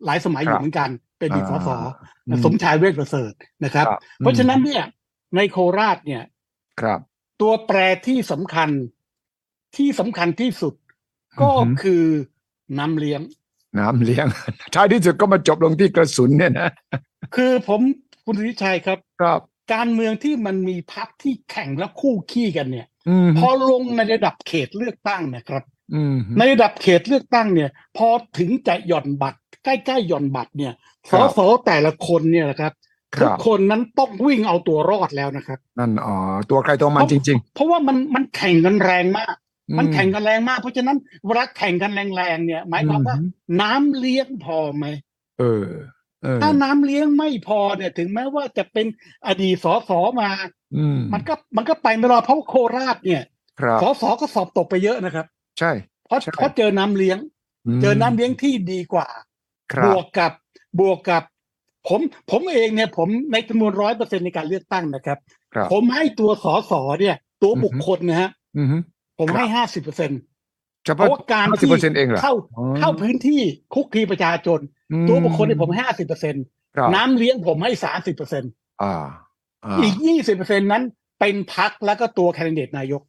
[0.05, 1.69] หลายสมัยอครัยู่บเหมือนกัน เป็นอดีตสส
[2.27, 3.33] อืมสมชายเวชประเสริฐ
[3.63, 4.83] นะครับครับ เพราะฉะนั้นเนี่ย
[5.35, 6.23] ในโคราชเนี่ย
[6.81, 6.99] ครับ
[7.41, 8.69] ตัวแปรที่สำคัญ
[9.77, 10.73] ที่สำคัญที่สุด
[11.41, 12.03] ก็อือหือคือ
[12.77, 13.21] น้ำเลี้ยง
[13.79, 14.27] น้ำเลี้ยง
[14.75, 16.69] ท้ายที่สุดก็มาจบลงที่กระสุนเนี่ยนะ
[17.35, 17.81] คือผม
[18.25, 19.41] คุณสุริชัยครับครับ
[19.73, 25.63] การเมืองที่มันมีพักที่แข่งและคู่ขี้กันเนี่ยอืมพอลงในระดับเขตเลือกตั้งนะครับ
[25.93, 30.73] อืมในระดับเขตเลือกตั้งเนี่ย พอถึงจะหย่อนบัตร ใกล้ๆหย่อนบัตรเนี่ย
[31.11, 32.73] คสรับสแต่ละคนเนี่ยนะครับ
[33.17, 36.15] คทุรักบคนนั้นต้องวิ่งเอาตัวรอดแล้วนะครับ นั่นอ๋อ
[36.49, 39.40] ตัวใครตัวมันจริงเพราะว่ามันมันแข่งกันแรงมากๆ
[39.77, 43.25] มันแข่งกันแรงมาก เพราะฉะนั้นเวลาแข่งกันแรงๆเนี่ย หมายความว่าอื
[43.61, 44.85] น้ำเลี้ยงพอไหม
[45.39, 45.65] เออ
[46.23, 48.85] เออถ้าน้ำเลี้ยงไม่พอเนี่ย ถึงแม้ว่าจะเป็น
[49.27, 49.91] อดีตสส
[50.21, 50.29] มา
[50.77, 53.23] อืมมันก็มันก็ไปไม่รอดเพราะว่าโคราชเนี่ย
[53.59, 55.25] ครับสสก็สอบตกไปเยอะนะครับ
[55.59, 55.71] ใช่
[56.05, 57.17] เพราะใช่เพราะเจอน้ำเลี้ยง
[57.77, 59.07] มเจอน้ำเลี้ยงที่ดีกว่า
[59.73, 60.31] ครับวกกับ
[60.79, 61.23] บวกกับ
[61.87, 65.17] ผมผมเองเนี่ย ผมในจำนวนร้อยเปอร์เซ็นในการเลือกตั้งนะครับ
[65.53, 68.67] ครับผมให้ตัวสสเนี่ย ตัวอือฮึบุคคลนะฮะอืม
[69.21, 70.11] ผมครับให้ห้าสิบเปอร์เซ็น
[70.85, 73.41] เฉเพพาะราะว่าการห้าสิบที่เปอร์เซ็นต์เองเหรอเข้าอ๋อเข้าพื้นที่
[73.73, 74.59] คุกคีประชาชน
[74.91, 76.35] อืมตัวบุคคลเนี่ยผมห้าสิบเปอร์เซ็น
[76.75, 78.43] ครับน้ำเลี้ยงผมให้สามสิบเปอร์เซ็น
[78.83, 78.95] อ่า
[79.65, 80.83] อ่าอีกยี่สิบเปอร์เซ็นนั้น
[81.19, 83.01] เป็นพักแล้วก็ตัวแคนดิเดตนายก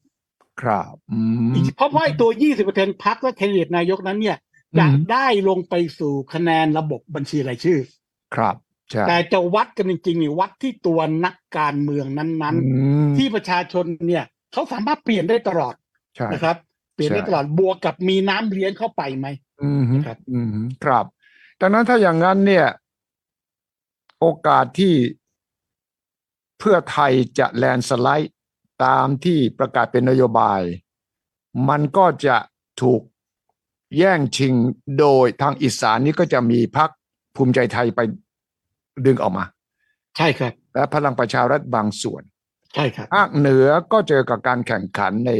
[0.62, 1.20] ครับอื
[1.50, 4.36] มอีกเพราะว่าไอ้ตัวยี่สิบเปอร์เซ็นพักและแคนดิเดตนายกนั้นเนี่ย
[4.74, 7.78] อืมจะได้ลงไปสู่คะแนนระบบบัญชีรายชื่อ
[8.34, 8.56] ครับ
[8.90, 15.81] ใช่แต่จะวัดกันจริงๆนี่วัดที่ตัวนักการเมืองนั้นอืมๆที่ประชาชนเนี่ย เขาสามารถเปลี่ยนได้ตลอดใช่
[16.32, 16.56] นะครับ
[16.94, 19.26] เปลี่ยนได้ใช่ตลอดบวกกับมีน้ำเลี้ยงเข้าไปไหม
[19.62, 21.04] อืมฮึครับ อืมฮึครับ
[21.60, 22.66] ดังนั้นถ้าอย่างนั้นเนี่ย
[24.20, 24.94] โอกาสที่
[26.58, 28.32] เพื่อไทยจะแลนด์สไลด์
[28.84, 30.60] ตามที่ประกาศเป็นนโยบาย
[31.68, 32.36] มันก็จะ
[32.82, 33.02] ถูก
[33.98, 34.54] แย่งชิง
[34.98, 36.90] โดยทางอีสานนี้ก็จะมีพัก
[37.36, 38.00] ภูมิใจไทยไป
[39.06, 39.44] ดึงออกมา
[40.16, 42.22] ใช่ครับ และพลังประชารัฐบางส่วน
[42.74, 45.32] ใช่ครับภาคเหนือก็เจอกับการแข่งขันใน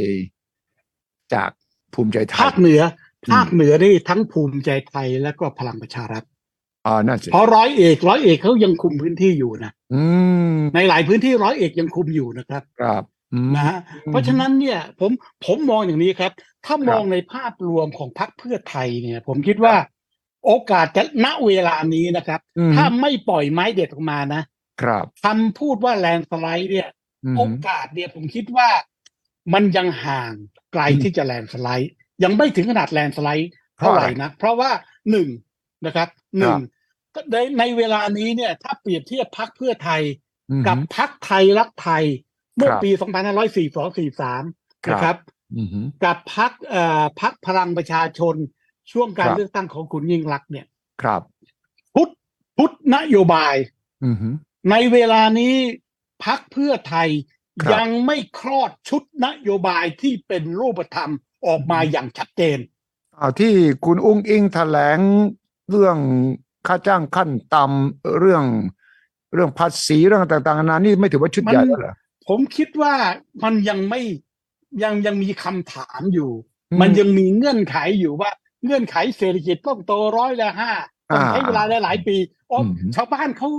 [1.33, 1.49] จาก
[1.93, 2.81] ภูมิใจไทยภาคเหนือ
[3.25, 6.23] อืมภาคเหนือนี่ทั้งภูมิใจไทยและก็พลังประชารัฐ
[6.85, 10.03] อ่านั่นสิเพราะร้อยเอกร้อยเอกเขายังคุมพื้นที่อยู่นะอื
[10.53, 15.11] มในหลายพื้นที่ร้อยเอกยังคุมอยู่นะครับ ครับอืมนะฮะเพราะฉะนั้นเนี่ยผม
[15.45, 16.31] ผมมองอย่างนี้ครับ
[16.65, 19.75] ถ้ามองครับในภาพรวมของพรรคเพื่อไทยเนี่ย ผมคิดว่า
[20.45, 24.41] โอกาสจะณเวลานี้นะครับอืมถ้าไม่ปล่อยไม้เด็ดออกมานะ
[24.81, 26.89] ครับคำพูดว่าแลนด์สไลด์เนี่ย
[27.25, 28.69] อืมโอกาสเนี่ยผมคิดว่า
[29.53, 30.33] มันยังห่าง
[30.73, 31.91] ไกลอืมที่จะแลนด์สไลด์
[32.23, 34.71] ยังไม่ถึงขนาดแลนด์สไลด์เท่าไหร่นะ เพราะว่า
[35.11, 35.29] หนึ่ง
[35.85, 36.55] นะครับหนึ่ง
[37.15, 40.01] ก็ในในเวลานี้เนี่ย ถ้าเปรียบเทียบพักเพื่อไทย
[40.51, 42.03] อืมกับพักไทยรักไทย
[42.55, 42.91] เมื่อครับปี
[44.11, 45.17] 2542-43ครับนะครับ
[45.55, 48.35] อืมฮึกับพักเอ่อพักพลังประชาชน
[48.91, 50.65] ช่วงการครับเลือกตั้งของคุณยิ่งรักษณ์เนี่ย
[51.01, 51.21] ครับ
[51.95, 52.09] พุทธ
[52.57, 53.55] พุทธนโยบาย
[54.03, 54.29] อืมฮึ
[54.71, 55.55] ในเวลานี้
[56.25, 57.32] พักเพื่อไทยครับ
[57.73, 61.11] ยังไม่คลอดชุดนโยบายที่เป็นรูปธรรม
[61.45, 62.59] ออกมาอย่างชัดเจน
[63.17, 63.53] อ่าที่
[63.85, 64.99] คุณอุ้งอิงแถลง
[65.69, 65.97] เรื่อง
[66.67, 68.43] ค่าจ้างขั้นต่ำเรื่อง
[69.33, 71.95] เรื่องภาษีเรื่องต่างๆนานานี่ไม่ถือว่าชุดใหญ่มันแล้วเหรอ
[72.27, 72.93] ผมคิดว่า
[73.43, 74.01] มันยังไม่
[74.83, 76.31] ยังยังมีคำถามอยู่
[76.71, 78.31] อืมมันยังมีเงื่อนไขอยู่ว่า
[78.63, 80.71] เงื่อนไขเศรษฐกิจต้องโตร้อยละห้า
[81.13, 82.17] ต้องใช้อ่าเวลาหลายๆปี
[82.51, 83.49] อ๋ออมชาวบ้านเขา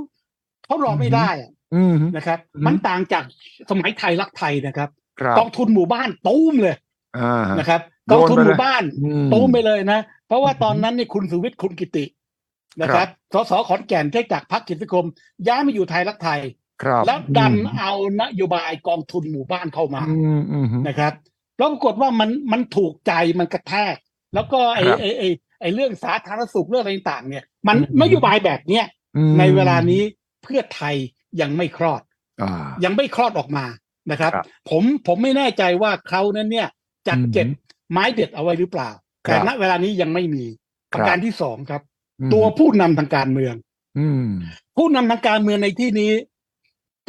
[0.65, 1.64] เขารอไม่ได้อะอืมฮึ
[2.17, 3.25] นะครับอืมมันต่างจาก
[3.71, 4.89] สมัยไทยรักไทยนะครับ
[5.21, 6.77] ครับกองทุนหมู่บ้านตุ้มเลย
[7.19, 12.05] อ่าฮะนะครับโดกองนทุนไปเลยหมู่บ้านอืมตุ้มไปเลยนะ เพราะว่าอืมตอนนั้นเนี่ยคุณสุวิทย์คุณกิติ
[12.83, 15.07] นะคครัรับบสสขอนแก่นได้จากพรรคกิจคม
[15.49, 16.41] ย้ายมาอยู่ไทยรักไทย
[16.83, 21.13] ครับแล้วดันเอานโยบายกองทุนหมู่บ้านเข้ามาอืมอืมอืมนะครับ
[21.59, 23.97] แล้วปรากฏว่ามันมันถูกใจมันกระแทก
[24.35, 25.29] แล้วก็ไอ้ครับไอ้ไอ้
[25.61, 28.85] ไอ้เรื่องสาธารณสุขเรื่องอะไรต่างๆเนี่ย มันอืมนโยบายแบบเนี้ย
[29.17, 30.03] อืมในเวลานี้
[30.43, 30.97] เพื่อไทย
[31.41, 32.03] ยังไม่คลอด
[32.43, 33.67] อ่ายังไม่คลอดออกมา
[34.11, 36.69] นะครับครับ ผมผมไม่แน่ใจว่าเขานั้นเนี่ย
[37.09, 37.49] จัดอืมเก็บ
[37.91, 38.91] ไม้เด็ดเอาไว้หรือเปล่า
[39.27, 40.45] ครับแต่ณเวลานี้ยังไม่มี
[40.93, 41.83] ครับประการที่สองครับ
[42.21, 43.55] อืมตัวผู้นำทางการเมือง
[43.99, 44.27] อืม
[44.77, 46.13] ผู้นำทางการเมืองในที่นี้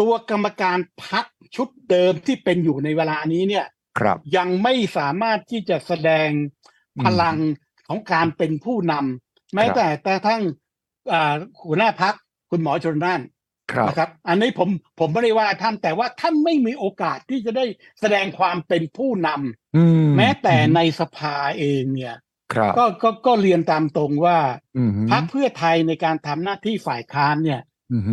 [0.02, 3.66] ตัวกรรมการพักชุดเดิมที่เป็นอยู่ในเวลานี้เนี่ย
[4.00, 6.30] ครับยังไม่สามารถที่จะแสดง
[7.06, 7.38] พลัง
[7.88, 10.42] ของการเป็นผู้นำแม้ครับแต่แต่ทั้ง
[11.12, 11.36] อ่า
[11.66, 12.16] หัวหน้าพัก
[12.50, 13.35] คุณหมอชนน่านครับ
[13.88, 17.65] นะครับ อันนี้ผมผมไม่ได้ว่าท่านแต่ว่าท่านไม่มีโอกาสที่จะได้
[17.99, 22.15] แสดงความเป็นผู้นำอืมแม้แต่ในสภาเองเนี่ย
[22.54, 24.38] ครับก็ก็ก็เรียนตามตรงว่า
[24.78, 27.62] อืมพรรคเพื่อไทยในการทำหน้าที่ฝ่ายค้านเนี่ย
[27.93, 28.04] อืม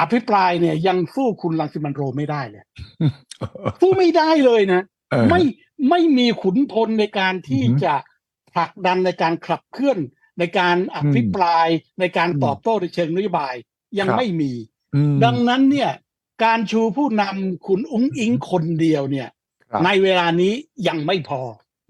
[0.00, 2.64] อภิปรายเนี่ยยังสู้คุณรังสิมันต์โรมไม่ได้เลย
[3.80, 5.40] สู้ไม่ได้เลยนะเออไม่
[5.90, 7.94] ไม่มีขุนพลในการที่อือฮึจะ
[8.52, 9.98] ผลักดันในการขับเคลื่อน
[10.38, 11.68] ในการอภิปราย
[12.00, 13.54] ในการอืมตอบโต้ในเชิงนโยบาย
[13.98, 14.73] ยังครับไม่มีอืม
[15.24, 15.90] ดังนั้นเนี่ย
[16.44, 19.28] การชูผู้นำคุณอุ้งอิงคนเดียวเนี่ย
[19.70, 20.52] ครับในเวลานี้
[20.88, 21.40] ยังไม่พอ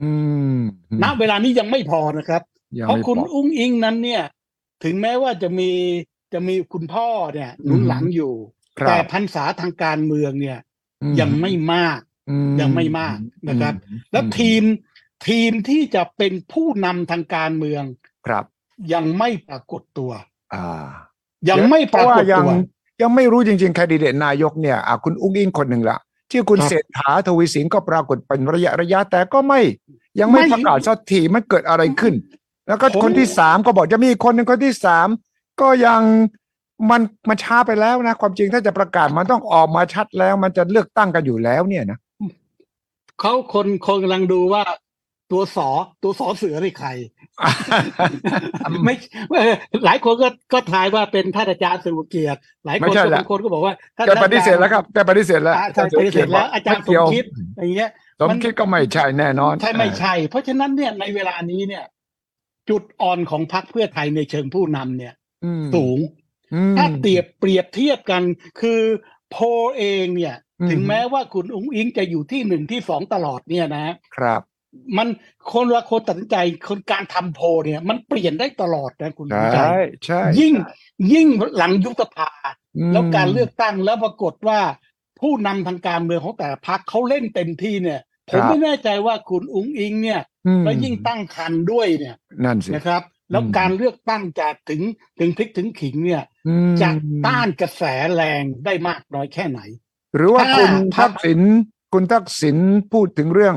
[0.02, 0.12] อื
[0.56, 0.58] ม
[1.02, 2.42] ณเวลานี้ยังไม่พอนะครับ
[2.78, 4.22] ยังเพราะไม่คุณพออุ้งอิงนั้นเนี่ย
[4.84, 5.70] ถึงแม้ว่าจะมี
[6.32, 8.32] จะมีคุณพ่อเนี่ยหนุนอืมหลังอยู่
[8.78, 10.58] ครับแต่พรรษาทางการเมืองเนี่ย
[11.02, 13.16] อืยังไม่มากอืยังไม่มาก
[13.48, 14.62] นะครับอืมแล้วทีม
[15.28, 17.84] ทีมที่จะเป็นผู้นำทางการเมือง
[18.26, 18.44] ครับ
[18.92, 20.12] ยังไม่ปรากฏตัว
[20.54, 20.86] อ่า
[21.50, 22.50] ยังไม่ปรากฏเพะว่ยัตัว
[23.02, 25.98] ยังไม่รู้จริงๆแคนดิเดตนายกเนี่ยอะคุณอุ้งอิงคนหนึ่งละ
[26.30, 29.60] ชื่อคุณครับเศรษฐาทวีสินก็ปรากฏเป็นระยะระยะแต่ก็ไม่
[30.20, 32.14] ยังไม่ไม่ประกาศสักทีมันเกิดอะไรขึ้น
[32.68, 35.08] แล้วก็ผมคนที่สามก็บอกจะมีอีกคนหนึ่งคนที่สาม
[35.60, 36.02] ก็ยัง
[36.90, 41.98] มันมันช้าไปแล้วนะ ความจริงถ้าจะประกาศมันต้องออกมาชัดแล้ว มันจะเลือกตั้งกันอยู่แล้วเนี่ยนะ
[43.20, 44.62] เขาคนคนกำลังดูว่า
[45.32, 45.68] ตัวสอ
[46.02, 46.88] ตัวสอเสือนี่ใคร
[48.84, 48.94] ไม่
[49.30, 57.24] เอ่อหลายคนก็ก็ทายว่าเป็นท่านอาจารย์สุรเกียรติ หลายคไม่นใช่ก็ละบางคนก็บอกว่าท่านแกปฏิเสธแล้วครับแกปฏิเสธแล้วอ่าใช่ปฏิเสธแล้วอาจารย์สมคิด
[57.56, 61.84] อย่างเงี้ยสมคิดก็ไม่ใช่แน่นอน ใช่ไม่ใช่ เพราะฉะนั้นเนี่ยในเวลานี้เนี่ย
[62.68, 65.98] จุดอ่อนของพรรคเพื่อไทยในเชิงผู้นำเนี่ยอืมสูง
[66.54, 68.22] อืมถ้าเปรียบเปรียบเทียบกัน
[68.60, 68.80] คือ
[69.30, 69.44] โพล
[69.78, 74.42] เองเนี่ยอืมถึงแม้ว่าคุณอุ้งอิงจะอยู่ที่หนึ่งที่สองตลอดเนี่ยนะครับ
[74.96, 75.08] มัน
[75.52, 76.36] คนละคนตัดสินใจ
[76.68, 79.72] คนการทำโพลเนี่ย มันเปลี่ยนได้ตลอดนะคุณใชสุใจ่
[80.04, 80.54] ใช่ยิ่ง
[81.12, 82.30] ยิ่งหลังยุบสภา
[82.76, 84.60] อืมแล้วการเลือกตั้งแล้วปรากฏว่า
[85.20, 94.82] ผู้นำทางการเมืองของแต่ละพรรคเขาเล่นเต็มที่เนี่ย ผมไม่แน่ใจว่าคุณอุ้งอิงเนี่ยอืมแล้วยิ่งตั้งคันด้วยเนี่ยนั่นสินะครับ แล้วอืมการเลือกตั้งจะถึง
[95.18, 96.90] ถึงพลิกถึงขิงเนี่ยอืมจะ
[97.26, 97.82] ต้านกระแส
[98.14, 99.60] แรงได้มากน้อยแค่ไหน
[100.16, 101.40] หรือว่าถ้าคุณพรรทัคกษิณ
[101.92, 102.56] คุณทักษิณ
[102.92, 103.56] พูดถึงเรื่อง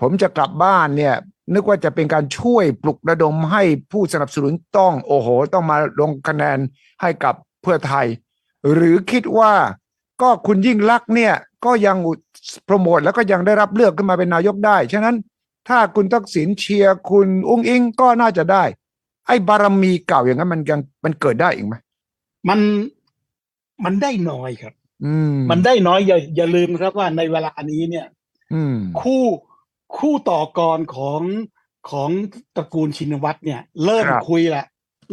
[0.00, 1.14] ผมจะกลับบ้านเนี่ย
[1.54, 6.58] นึกว่าจะเป็นการช่วยปลุกระดมให้ผู้สนับสนุนต้องโอ้โห ต้องมาลงคะแนน
[7.00, 8.06] ให้กับเพื่อไทย
[8.72, 9.52] หรือคิดว่า
[10.22, 11.34] ก็คุณยิ่งลักษณ์เนี่ย
[11.64, 11.96] ก็ยัง
[12.64, 15.16] โปรโมทแล้วก็ยังได้รับเลือกขึ้นมาเป็นนายกได้ ฉะนั้น
[15.68, 18.64] ถ้าคุณทักษิณเชียร์คุณอุ้งอิงก็น่าจะได้
[19.26, 21.74] ไอ้บารมีเก่าอย่างนั้นมันยังมันเกิดได้อีกไหม
[22.48, 22.60] มัน
[23.84, 28.06] มันได้น้อยครับ อืม มันได้น้อยอย่าอย่าลืมครับว่าในเวลานี้เนี่ย
[28.52, 29.24] อืม คู่
[29.96, 31.22] คู่ต่อกรของ
[31.90, 32.10] ของ
[32.56, 34.64] ตระกูลชินวัตรเนี่ย เริ่มครับคุยละ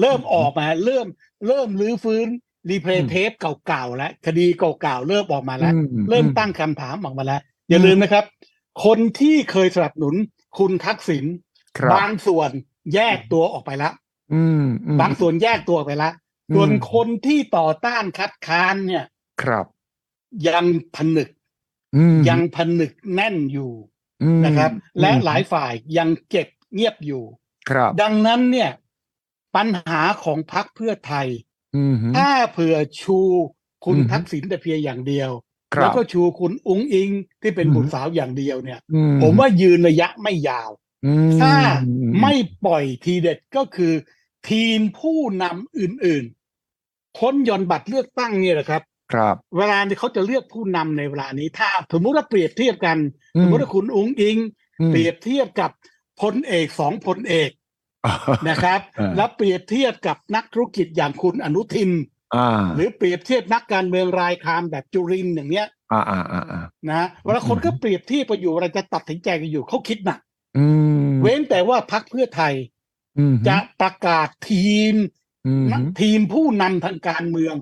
[0.01, 1.07] เริ่มออกมา เริ่ม
[1.47, 2.27] เริ่มรื้อฟื้น
[2.69, 3.31] รีเพลอืย์มเทป
[3.67, 8.25] เก่าๆแล้วคดีเก่าๆเริ่มออกมาแล้วอืเริ่มอืตั้งคำถามออกมาแล้ว อย่าลืมนะครับ
[8.85, 10.15] คนที่เคยสนับสนุน
[10.57, 11.25] คุณทักษิณ
[11.77, 12.49] ครับบางส่วน
[12.93, 13.93] แยกตัวออกไปแล้ว
[14.33, 16.13] อืมอืมบางส่วนแยกตัวออกไปแล้ว
[16.51, 19.05] อืมส่วนคนที่ต่อต้านคัดค้านเนี่ย
[19.41, 19.65] ครับ
[20.47, 21.29] ยังผนึก
[21.95, 23.94] อืมยังผนึกแน่นอยู่อืม
[24.45, 27.23] นะครับอืมและหลายฝ่ายยังเก็บเงียบอยู่
[27.69, 28.71] ครับ ดังนั้นเนี่ย
[29.55, 31.27] ปัญหาของพรรคเพื่อไทย
[31.75, 33.19] อืมถ้าเผื่อชู
[33.85, 35.31] คุณอืมทักษิณแต่เพียงอย่างเดียว
[35.75, 37.09] ครัแล้วบก็ชูคุณอุ้งอิง
[37.41, 40.71] ที่เป็นอืมบุตรสาวอย่างเดียวเนี่ยอืผมว่ายืนระยะไม่ยาว
[41.05, 41.53] อืมถ้า
[42.21, 42.33] ไม่
[42.65, 43.93] ปล่อยทีเด็ดก็คือ
[44.49, 48.81] ทีมผู้นำอื่นๆพ้นหย่อนบัตรเลือกตั้งเนี่ยแหละครับ
[49.13, 52.97] ครับ เวลาที่เขาจะเลือกผู้นำในเวลานี้ ถ้าสมมุติว่าเปรียบเทียบกัน
[53.35, 54.37] อืสมมมติว่าคุณอุ้งอิง
[54.81, 55.71] อืมเปรียบเทียบกับ
[56.21, 57.49] พลเอกสองพลเอก
[58.49, 61.91] นะครับเออแล้วเปรียบเทียบกับนักธุรกิจอย่างคุณอนุทิน
[62.35, 70.19] อ่าหรือเปรียบเทียบนักการเมืองรายคามแบบจุรินทร์อย่างเนี้ยอ่าอ่าอ่าอ่านะเวลาคนก็เปรียบเทียบไปอยู่เวลาจะตัดสินใจกันอยู่เขาคิดหนัก
[70.57, 70.65] อื
[71.07, 72.53] มเว้นแต่ว่าพักเพื่อไทย
[73.17, 74.95] อืมจะประกาศทีม
[75.47, 75.67] อืม
[76.01, 77.55] ทีมผู้นำทางการเมือง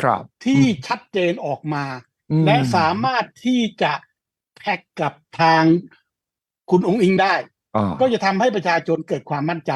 [0.00, 1.84] ครับ ที่ชัดเจนออกมา
[2.30, 3.92] อืมและสามารถที่จะ
[4.58, 5.62] แพ็กกับทาง
[6.70, 7.34] คุณองค์อิงได้
[7.76, 9.72] อ่าก็จะทำให้ประชาชนเกิดความมั่นใจ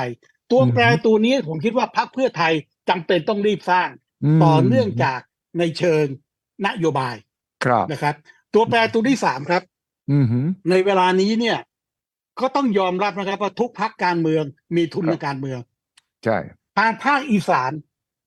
[0.51, 2.53] ตัวอืมแปรตัวนี้ผมคิดว่าพรรคเพื่อไทย
[2.89, 3.89] จำเป็นต้องรีบสร้าง
[4.43, 5.21] มต่อเนื่องจาก
[5.59, 6.05] ในเชิง
[6.67, 7.17] นโยบาย
[7.65, 8.15] ครับนะครับ
[8.55, 9.63] ตัวแปรตัวที่สามครับ
[10.13, 11.59] อืมฮึในเวลานี้เนี่ย
[12.41, 14.45] ก็ต้องยอมรับนะครับว่าทุกพรรคการเมือง
[14.77, 15.59] มีทุนครับในการเมือง
[16.25, 16.39] ใช่
[16.79, 17.73] ทางภาคอีสาน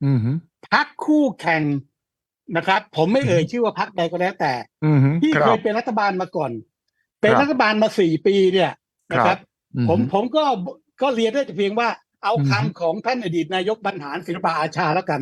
[0.06, 0.32] อืมฮึ
[0.74, 1.64] พรรคคู่แข่ง
[2.58, 4.54] นะครับ ผมไม่เอ่ยชื่อว่าพรรคใดก็แล้วแต่
[4.86, 6.52] อืมฮึที่คเครัยบเป็นรัฐบาลมาก่อน
[7.22, 8.72] เป็นครับรัฐบาลมาสี่ปีเนี่ย
[9.14, 9.38] นะคครัรับบ
[9.78, 10.44] อืผมฮึผมก็
[11.02, 11.90] ก็เรียนได้แต่เพียงว่า
[12.24, 15.22] เอาอืมคำของท่านอดีตนายกบรรหารศิลปะอาชาแล้วกัน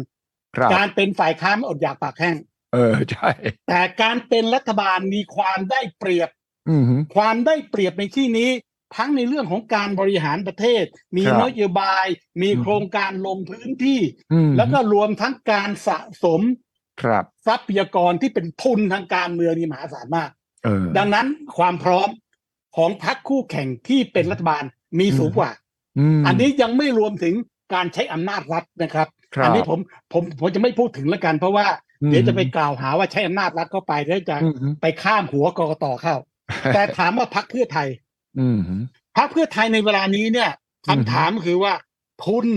[0.58, 2.38] ครับการเป็นฝ่ายค้านอดอยากปากแห้ง
[2.74, 3.30] เออใช่
[3.68, 6.30] แต่การเป็นรัฐบาลมีความได้เปรียบ
[6.70, 8.50] อืมฮึความได้เปรียบในที่นี้
[8.96, 10.84] ทั้งในเรื่องของการบริหารประเทศ
[11.18, 12.06] มีครับนโยบาย
[12.42, 14.00] มีอืมโครงการลงพื้นที่
[14.34, 16.42] อืมแล้วก็รวมทั้งการสะสม
[17.02, 20.30] ครับทรัพยากรที่เป็นทุนทางการเมืองนี่มหาศาลมาก
[20.64, 21.28] เออดังนั้น
[21.58, 22.10] ความพร้อม
[22.78, 24.64] ของพรรคคู่แข่งที่เป็นรัฐบาล
[25.00, 25.52] มีสูงกว่า
[26.20, 27.34] มอันนี้ยังไม่รวมถึง
[27.74, 29.80] การใช้อำนาจรัฐนะครับครับอันี้ผม
[30.14, 31.68] ผมผมจะไม่พูดถึงแล้วกัน เพราะว่า
[32.02, 36.16] อืมเดี๋ยวจะไปกล่าวหาว่าใช้อำนาจรัฐเข้าไปแล้วจะอืมฮึไปข้ามหัวกกตเข้า
[36.74, 38.11] แต่ถามว่าพรรคเพื่อไทยอืมฮึ
[39.18, 40.52] พรรคเพื่อไทยในเวลานี้เนี่ย
[40.88, 41.74] อืมคำถามคือว่า
[42.26, 42.48] ทุน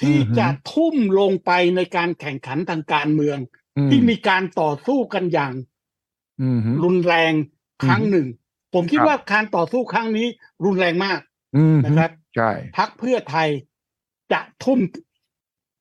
[0.00, 3.38] ที่อืมจะทุ่มลงไปในการแข่งขันทางการเมือง
[3.76, 5.54] อืที่มีการต่อสู้กันอย่าง
[6.42, 7.32] อืมฮึรุนแรง
[7.84, 8.26] ครั้งหนึ่ง
[8.74, 10.26] ผมคิดครับว่าการต่อสู้ครั้งนี้
[10.64, 11.20] รุนแรงมาก
[11.56, 13.48] อืมฮึนะครับใช่พักเพื่อไทย
[14.32, 14.78] จะทุ่ม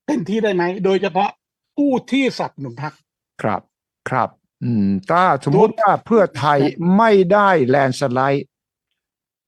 [0.05, 1.29] เต็มที่ได้ไหม โดยเฉพาะ
[1.77, 2.93] ผู้ที่สนับสนุนพัก
[3.41, 3.61] ครับ
[4.09, 4.29] ครับ
[4.63, 6.59] อืม ถ้าสมมติว่าเพื่อไทย
[6.97, 8.45] ไม่ได้แลนด์สไลด์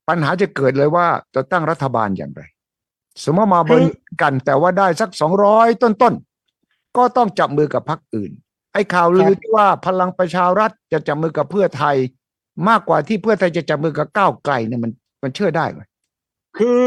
[0.09, 2.41] ปัญหาจะเกิดเลยว่าจะตั้งรัฐบาลอย่างไร
[3.23, 3.83] สมมติมาเบิน
[4.21, 8.31] กันแต่ว่าได้สักสองร้อยต้นๆ ก็ต้องจับมือกับพรรคอื่น
[8.73, 11.95] ไอ้ข่าวลือที่ว่าพลังประชารัฐจะจับมือกับเพื่อไทย
[12.69, 14.91] มากกว่าที่เพื่อไทยจะจับมือกับก้าวไกลเนี่ยมัน
[15.23, 15.81] มันเชื่อได้ไหม
[16.57, 16.81] คือ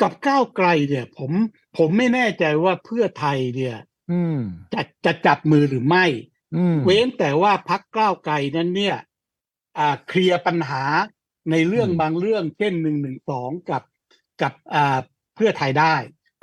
[0.00, 1.30] กับก้าวไกลเนี่ย ผม
[1.76, 3.76] ผมไม่แน่ใจว่าเพื่อไทยเนี่ย
[4.10, 4.38] อืม
[4.74, 6.04] จะจะจับมือหรือไม่
[6.56, 8.96] อืมเว้นแต่ว่าพักก้าวไกลนั้นเนี่ย
[9.78, 10.82] อ่าเคลียร์ปัญหา
[11.50, 13.82] ในเรื่องอืมบางเรื่องเช่นหนึ่งหนึ่งสองกับ
[14.42, 14.98] กับอ่า
[15.36, 15.94] เพื่อไทยได้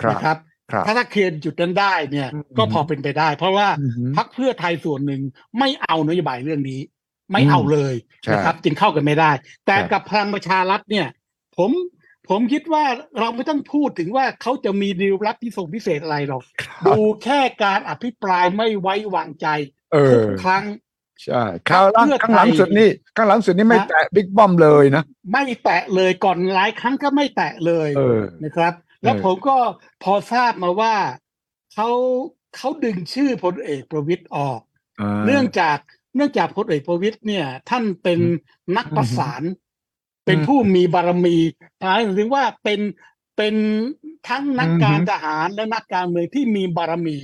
[0.01, 0.37] ครับนะครับ
[0.71, 5.21] ครับถ้าถ้าเคลียร์จุดนั้นได้เนี่ยอืมก็พอเป็นไปได้ เพราะว่าอืมฮึพักเพื่อไทยส่วนหนึ่ง
[5.59, 6.81] ไม่เอานโยบายเรื่องนี้
[7.31, 9.31] ไม่เอาเลยใช่นะครับ จึงเข้ากันไม่ได้
[9.65, 11.07] แต่ใช่กับพลังประชารัฐเนี่ย
[11.57, 11.71] ผม
[12.29, 12.85] ผมคิดว่า
[13.19, 16.43] เราไม่ต้องพูดถึงว่าเขาจะมีดีลลับพิเศษพิเศษอะไรหรอก
[16.87, 19.47] ดูแค่การอภิปรายไม่ไว้วางใจ
[19.93, 20.63] เอทุอกครั้ง
[21.23, 29.57] ใช่คราวหลังเพื่อไทยข้างหลังสุดนี่ข้างหลังสุดนี่ไม่นะแตะบิ๊กป้อมเลยนะ ไม่แตะเลยก่อนหลายครั้งก็ไม่แตะเลยเออนะครับ แล้วเออผมก็
[30.03, 30.95] พอทราบมาว่า
[31.73, 31.89] เขา
[32.55, 34.61] เขาดึงชื่อพลเอกประวิตยออก
[35.25, 35.77] เนื่องจาก
[36.15, 38.19] เนื่องจากพลเอกประวิตยเนี่ย ท่านเป็น
[38.77, 39.43] นักประสาน
[40.25, 41.37] เป็นผู้มีบารมี
[41.79, 42.79] หมายถึงว่าเป็น
[43.37, 43.55] เป็น
[44.29, 47.17] ทั้งนักการทหารและนักการเมืองที่มีบารมี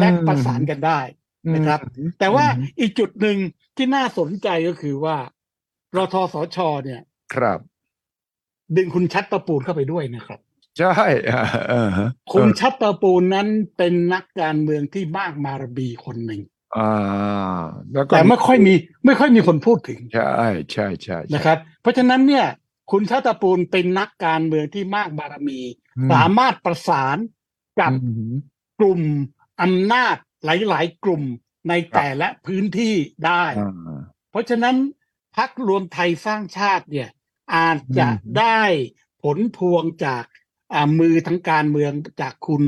[0.00, 1.00] และประสานกันได้
[1.54, 1.80] นะครับ
[2.18, 2.46] แต่ว่า
[2.80, 3.38] อีกจุดหนึ่ง
[3.76, 5.16] ที่น่าสนใจก็คือว่า
[5.96, 7.02] รทสชเนี่ย
[7.34, 7.58] ครับ
[8.76, 10.40] ดึงคุณชัดประปูนเข้าไปด้วยนะครับ
[10.78, 10.92] ใช่
[11.26, 16.42] เออเออฮะคุณชัดประปูนนั้นเป็นนักการเมืองที่มากมารบีคนหนึ่ง
[16.76, 16.90] อ่า
[17.94, 18.74] แล้วก็แต่ไม่ค่อยมี
[19.06, 20.32] ไม่ค่อยมีคนพูดถึงใช่
[20.72, 22.46] ใช่ใช่ใช่นะครับ เพราะฉะนั้นเนี่ย
[22.90, 25.60] คุณชัตปูลเป็นนักการเมืองที่มากบารมี
[25.98, 27.16] อืมสามารถประสาน
[27.80, 28.34] กับอืม
[28.80, 29.00] กลุ่ม
[29.62, 31.22] อำนาจ หลาย ๆ กลุ่ม
[31.68, 32.94] ในแต่ละพื้นที่
[33.26, 34.76] ได้อ่าเพราะฉะนั้น
[35.36, 37.08] พักรวมไทยสร้างชาติเนี่ย
[37.54, 38.62] อาจจะอืมได้
[39.22, 40.24] ผลพวงจาก
[40.74, 42.62] อ่ามือทั้งการเมืองจากคุณ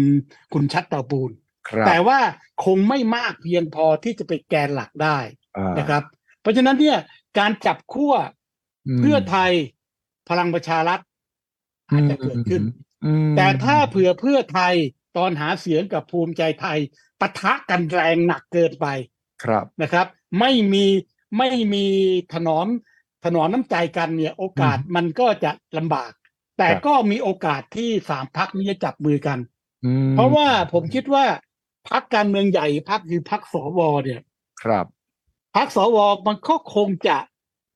[0.52, 1.30] คุณชัดเตาปูน
[1.68, 2.18] ครับแต่ว่า
[2.64, 5.18] คงไม่มากเพียงพอที่จะไปนแกนหลักได้
[5.56, 6.04] อ่านะครับ
[6.40, 6.98] เพราะฉะนั้นเนี่ย
[7.38, 8.14] การจับขั้ว
[8.86, 9.52] มเพื่อไทย
[10.28, 11.00] พลังประชารัฐ
[11.90, 12.62] อาจจะเกิดขึ้น
[13.04, 14.74] อืมแต่ถ้าเผื่อเพื่อไทย
[15.16, 16.78] ตอนหาเสียงกับภูมิใจไทย
[17.20, 18.86] ปะทะกันแรงหนักเกินไป
[19.44, 20.06] ครับนะครับ
[20.40, 20.84] ไม่มี
[21.38, 21.86] ไม่มี
[22.32, 22.66] ถนอม
[23.24, 26.12] ถนอมน้ำใจกันเนี่ย โอกาสมันก็จะลำบาก
[26.58, 29.38] แต่ก็มีโอกาสที่สามพักนี้จะจับมือกัน
[29.84, 31.24] อืมเพราะว่าผมคิดว่า
[31.90, 34.20] พักการเมืองใหญ่พักคือพักสวเนี่ย
[34.62, 34.86] ครับ
[35.56, 37.16] พักสวมันก็คงจะ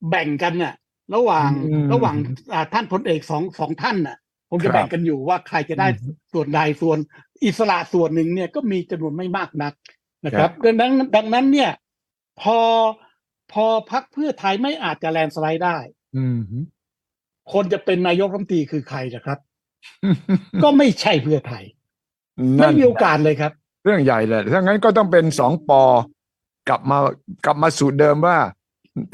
[0.09, 0.75] แบ่งกันน่ะ
[1.15, 2.17] ระหว่างอืมระหว่าง
[2.53, 4.17] อ่าท่านพลเอกสองสองท่านน่ะ
[4.51, 6.99] คงครัจะบแบ่งกันอยู่ว่าใครจะได้อืมส่วนใดส่วน
[7.45, 9.75] อิสระส่วนหนึ่งเนี่ยก็มีจำนวนไม่มากนัก
[10.25, 11.71] นะครับ ดังนั้นดังนั้นเนี่ย
[12.41, 12.59] พอ
[13.53, 15.77] พอพักเพื่อไทยไม่อาจจะแลนด์สไลด์ได้
[16.17, 16.39] อืม
[17.53, 19.39] คนจะเป็นนายกรัฐมนตรีคือใครนะครับ
[20.63, 21.65] ก็ไม่ใช่เพื่อไทย
[22.57, 23.53] ไม่นั่นมีโอกาสเลยครับ
[23.85, 25.83] เรื่องใหญ่เลยถ้างั้นก็ต้องเป็นสองปอ
[26.69, 26.99] กลับมา
[27.45, 28.37] กลับมาสู่เดิมว่า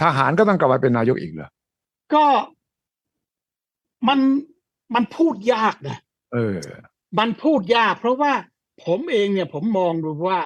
[0.03, 1.51] ทหารก็ต้องกลับมาเป็นนายกอีกเหรอ
[2.15, 2.25] ก็
[4.09, 4.19] มัน
[4.95, 5.99] มันพูดยากนะ
[6.35, 6.59] เออ
[7.19, 8.33] มันพูดยาก เพราะว่า
[8.85, 10.39] ผมเองเนี่ยผมมองดูว่า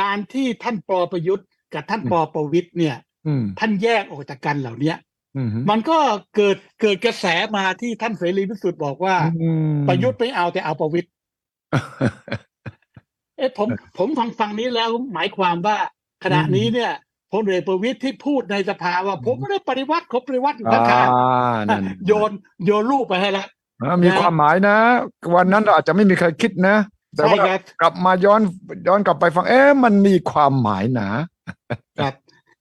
[0.00, 2.96] การที่ท่านปอประยุทธ์ กับท่านอืมปอประวิตยเนี่ย
[3.26, 4.96] อืมท่านแยกออกจากกันเหล่าเนี้ย
[5.36, 5.98] อืมมันก็
[6.36, 11.08] เกิดเกิดกระแสมาที่ท่านเสรีพิสุทธิ์บอกว่าอืมประยุทธ์ไม่เอาแต่เอาประวิตย
[13.36, 15.76] เอ๊ะผมผมฟังฟังนี้แล้วหมายความว่า
[16.24, 16.92] ขณะนี้เนี่ย
[17.32, 21.08] พลเอกประวิตยที่พูดในสภาว่า ผมไม่ได้ปฏิวัติเขาปฏิวัติอยู่อ่าข้าง
[21.68, 22.30] นั่นๆโยน
[22.64, 23.61] โยนลูกไปให้แล้วอ่า
[24.02, 24.76] มีนะความหมายนะ
[25.34, 26.76] วันนั้นเราอาจจะไม่มีใครคิดนะ
[27.16, 28.40] แต่ใช่ว่าครับกลับมาย้อน
[28.88, 31.10] ย้อนกลับไปฟัง เอ๊ะมันมีความหมายนะ
[32.00, 32.14] ครับ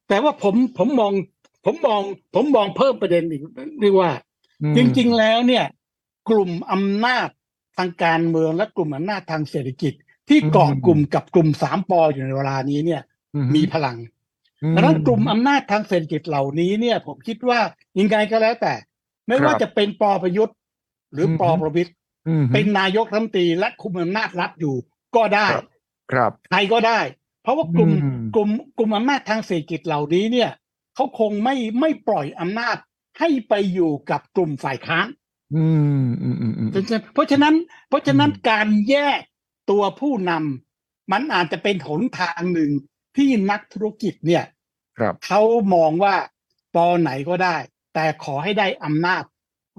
[0.07, 1.13] แต่ว่าผมผมมอง
[1.65, 2.01] ผมมอง
[2.35, 3.41] ผมมองเพิ่มประเด็นอีก
[3.81, 4.11] เรียกว่า
[4.61, 5.65] อืมจริง ๆ แล้วเนี่ย
[6.29, 7.27] กลุ่มอำนาจ
[7.77, 9.93] ทางการเมืองและกลุ่มอำนาจทางเศรษฐกิจ
[10.29, 13.01] ที่เกาะกลุ่มกับกลุ่มสามปออยู่ในเวลานี้เนี่ย
[13.35, 13.97] อืมีพลัง
[14.63, 17.59] อืดังนั้นกลุ่มอำนาจทางเศรษฐกิจเหล่านี้เนี่ย ผมคิดว่า
[17.99, 18.73] ยังไงก็แล้วแต่
[19.27, 20.55] ไม่ว่าครับจะเป็นปอประยุทธ์
[21.13, 21.91] หรืออมปอประวิตย
[22.27, 24.75] อืมเป็นนายกรัฐมนตรีและคุมอำนาจรัฐอยู่
[25.15, 25.65] ก็ได้ ครับ
[26.11, 26.99] ครับใครก็ได้
[27.43, 30.51] เพราะว่ากลุ่มอืมกลุ่มกลุ่มอำนาจทางเศรษฐกิจเหล่านี้เนี่ย
[30.95, 32.77] เขาคงไม่ไม่ปล่อยอำนาจ
[33.19, 35.07] ให้ไปอยู่กับกลุ่มฝ่ายค้าน
[35.55, 35.65] อื
[36.05, 36.69] มอืมอืมอืม
[37.13, 37.55] เพราะฉะนั้น
[37.89, 39.21] เพราะฉะนั้นอืมการแยก
[39.69, 42.71] ตัวผู้นำมันอาจจะเป็นหนทางหนึ่ง
[43.17, 44.45] ที่นักธุรกิจเนี่ย
[44.97, 45.41] ครับเขา
[45.73, 46.15] มองว่า
[46.75, 47.57] ปอไหนก็ได้
[47.93, 49.23] แต่ขอให้ได้อำนาจ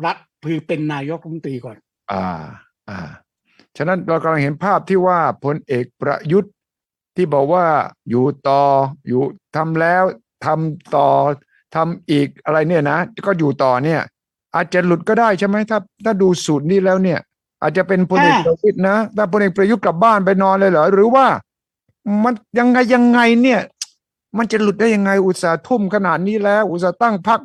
[0.05, 1.77] รัฐ คือเป็นนายกรัฐมนตรีก่อน
[2.13, 2.27] อ่า
[2.89, 2.99] อ่า
[3.77, 6.53] ฉะนั้นเรากำลังเห็นภาพที่ว่าพลเอกประยุทธ์
[7.17, 7.67] ที่บอกว่า
[8.09, 8.63] อยู่ต่อ
[9.07, 9.23] อยู่
[9.57, 10.05] ทำแล้ว
[10.45, 11.09] ทำต่อ
[11.75, 14.01] ทำอีกอะไรเนี่ยนะ ก็อยู่ต่อเนี่ย
[14.55, 17.21] อาจจะหลุดก็ได้ใช่ไหมถ้า ถ้าดูสูตรนี้แล้วเนี่ย
[17.63, 21.27] อาจจะเป็นพลเอกอ่าประยุทธ์นะถ้าพลเอกประยุทธ์กลับบ้านไปนอนเลยเหรอหรือว่า
[22.25, 23.61] มันยังไงยังไงเนี่ย
[24.37, 27.41] มันจะหลุดได้ยังไงอุตสาห์ทุ่มขนาดนี้แล้ว อุตสาห์ตั้งพรรค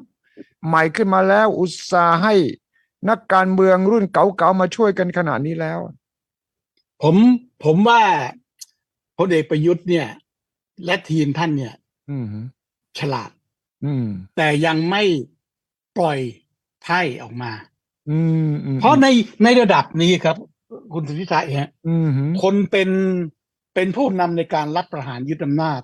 [0.67, 2.33] ใหม่ขึ้นมาแล้ว อุตสาห์ให้
[3.09, 5.79] นักการเมืองรุ่นเก่าๆมาช่วยกันขนาดนี้แล้ว
[7.01, 7.15] ผม
[7.63, 8.01] ผมว่า
[9.17, 10.07] พลเอกประยุทธ์เนี่ย
[10.85, 11.73] และทีมท่านเนี่ย
[12.09, 12.25] อืม
[12.99, 13.31] ฉลาด
[13.85, 15.03] อืมแต่ยังไม่
[15.97, 16.19] ปล่อย
[16.83, 17.51] ไพ่ออกมา
[18.09, 19.07] อืมอืมเพราะใน
[19.43, 20.35] ในระดับนี้ครับ
[20.93, 22.09] คุณสุทธิชัยฮะอืม
[22.43, 22.89] คนเป็น
[23.75, 25.81] เป็นผู้นำในการรับประหารยึดอำนาจ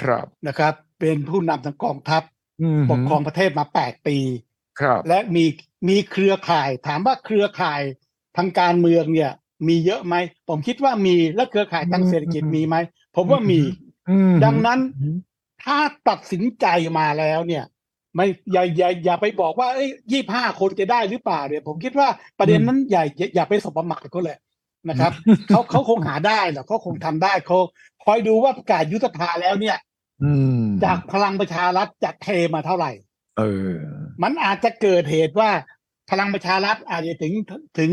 [0.00, 2.22] ครับนะครับ เป็นผู้นำทางกองทัพ
[2.62, 4.16] อืมปกครองประเทศมาแปดปี
[4.80, 5.44] ครับ และมี
[5.88, 7.82] มีเครือข่าย ถามว่าเครือข่าย
[8.36, 9.32] ทางการเมืองเนี่ย
[9.68, 10.14] มีเยอะไหม
[10.48, 12.76] ผมคิดว่ามีและเครือข่ายทางเศรษฐกิจมีไหม
[13.16, 13.60] ผมว่ามี
[14.10, 14.80] อืมดังนั้น
[15.64, 16.66] ถ้าตัดสินใจ
[16.98, 17.64] มาแล้วเนี่ย
[18.14, 19.68] ไม่อย่าอย่าอย่าไปบอกว่า
[20.12, 24.38] ยี่ห้าคนจะได้หรือเปล่าเนี่ย ผมคิดว่าประเด็นนั้นอย่าอย่าอย่าไปสบประมาทเขาเลย
[24.88, 25.12] นะครับ
[25.48, 27.58] เขาเขาคงหาได้หรอกเขาคงทำได้เขา
[28.04, 29.76] คอยดูว่าประกาศยุทธภาแล้วเนี่ย
[30.22, 32.90] อืมจากพลังประชารัฐจะเทมาเท่าไหร่
[33.38, 33.74] เออ
[34.22, 35.50] มันอาจจะเกิดเหตุว่า
[36.10, 37.32] พลังประชารัฐอาจจะถึง
[37.78, 37.90] ถึง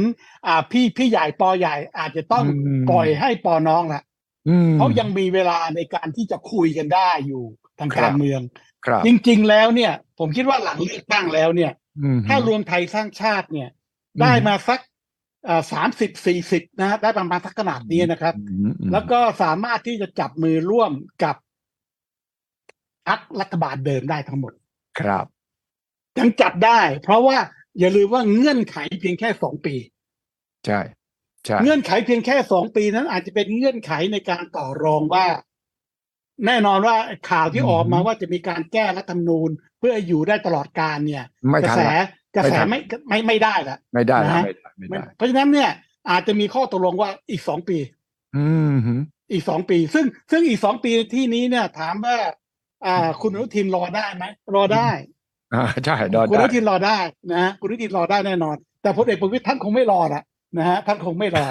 [0.48, 4.02] อ่าพี่พี่ใหญ่ปอใหญ่ อาจจะต้องอืมปล่อยให้ปอน้องละ
[4.50, 7.44] อืมเพราะยังมีเวลาในการที่จะคุยกันได้อยู่
[7.80, 8.42] ทางครับการเมือง
[8.86, 14.80] ครับจริง ๆ แล้วเนี่ย ผมคิดว่าหลังเลือกตั้งแล้วเนี่ยอืมถ้ารวมไทยสร้างชาติเนี่ยอืมได้มาสัก
[15.72, 20.92] สามสิบสี่สิบนะฮะได้ประมาณสักขนาดนี้นะครับอืมอืมแล้วก็สามารถที่จะจับมือร่วม
[21.24, 21.36] กับ
[23.08, 24.54] พรรครัฐบาลเดิมได้ทั้งหมด
[25.00, 25.26] ครับ
[26.20, 27.38] ยังจับได้ เพราะว่า
[27.80, 29.76] อย่าลืมว่าเงื่อนไขเพียงแค่สองปี
[30.66, 30.80] ใช่
[31.46, 35.26] ใช่เงื่อนไขเพียงแค่สองปีนั้น อาจจะเป็นเงื่อนไขในการต่อรองว่า
[36.46, 36.96] แน่นอนว่า
[37.30, 39.50] ข่าวที่ออกมาว่าจะมีการแก้รัฐธรรมนูญ
[39.80, 42.00] เพื่ออยู่ได้ตลอดการเนี่ยไม่กระทันแสละ
[42.36, 45.72] กระแสไม่ไม่ไม่ไม่ได้ละไม่ได้ละนะฮะไม่ได้ไม่ได้เพราะฉะนั้นเนี่ย
[46.10, 47.78] อาจจะมีข้อตกลงว่าอีกสองปี
[48.38, 48.94] อืมฮึ
[49.32, 52.18] อีกสองปี ซึ่งซึ่งอีกสองปีที่นี้เนี่ย ถามว่า
[52.86, 54.26] อ่า คุณอนุทินรอได้ไหม
[54.56, 54.90] รอได้
[55.56, 56.98] อ่าใช่ดอคุณอได้นุทินรอได้
[57.32, 60.24] นะฮะคุณอนุทินรอได้แน่นอน แต่พลเอกประวิตยท่านคงไม่รอละ
[60.58, 61.46] นะฮะท่านคงไม่รอ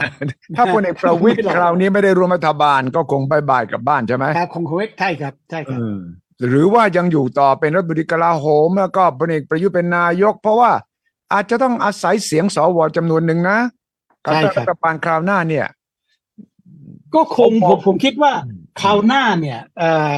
[0.57, 5.99] ถ้าพลเอกประวิตยไม่หรอกคราวนี้ไม่ได้รวมรัฐบาลก็คงบายบายกลับบ้านใช่ไหมครับคงคงไม่ใช่ครับใช่ครับเออ
[6.49, 10.73] หรือว่ายังอยู่ต่อเป็นรัฐมนตรีกลาโหม แล้วก็พลเอกประยุทธ์เป็นนายก เพราะว่า
[11.33, 13.59] อาจจะต้องอาศัยเสียงสวจำนวนหนึ่งนะ
[14.25, 15.67] การใช่ตั้งครับรัฐบาลคราวหน้าเนี่ย
[17.15, 20.15] ก็คงผมผมผมคิดว่าอืมคราวหน้าเนี่ยเอ่อ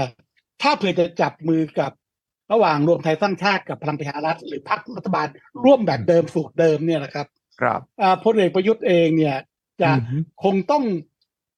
[0.63, 1.91] ถ้าเผื่อจะจับมือกับ
[2.53, 5.27] ระหว่างรวมไทยสร้างชาติกับพลังประชารัฐหรือพรรครัฐบาล
[5.65, 7.27] ร่วมแบบเดิมสูตรเดิมเนี่ยนะครับ
[7.61, 9.37] ครับอ่าพลเอกประยุทธ์เองเนี่ย
[9.83, 10.85] จะอือฮึคงต้อง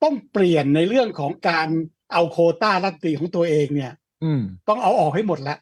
[0.02, 1.68] ต้องเปลี่ยนในเรื่องของการ
[2.12, 3.92] เอาโควต้ารัฐมนตรีของตัวเองเนี่ย
[4.24, 5.56] อืมต้องเอาออกให้หมดละ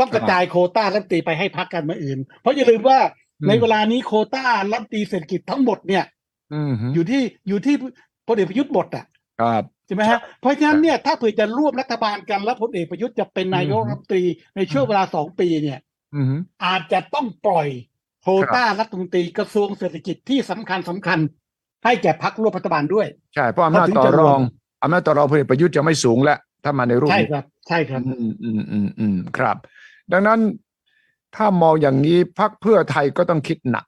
[0.00, 2.98] ต้องกระครับจายโควต้ารัฐมนตรีไปให้พรรคการเมืองอื่น เพราะอย่าลืมว่า
[3.40, 6.04] อืมในเวลานี้โควต้ารัฐมนตรีเศรษฐกิจทั้งหมดเนี่ย
[6.54, 7.74] อืมฮึอยู่ที่อยู่ที่
[8.26, 9.04] พลเอกประยุทธ์หมดอะ
[9.40, 14.22] ครับ ช่ไหมฮะเพราะฉะนั้นเนี่ยถ้าเผื่อจะร่วมรัฐบาลกันแล้วพลเอกประยุทธ์จะเป็นนายกอืมรัฐมนตรี
[14.56, 15.78] ในช่วงเวลาสองปีเนี่ย
[16.14, 16.26] อืม
[16.64, 17.68] อาจจะต้องปล่อย
[18.22, 21.18] โควต้ารัฐมนตรีกระทรวงเศรษฐกิจที่สำคัญสำคัญ
[21.84, 24.40] ให้แก่พรรคร่วมรัฐบาลด้วย ใช่เพราะอำนาจเขาถึงต่อจะรรวมอง
[24.82, 29.56] อำนาจต่อรองพลเอกประยุทธ์จะไม่สูงแล้วถ้ามาในรูปใช่นี้ครับ ใช่ครับอืมอืมอืมอืมครับ
[30.12, 30.40] ดังนั้น
[31.36, 33.84] ถ้ามองอย่างนี้พรรคเพื่อไทยก็ต้องคิดหนัก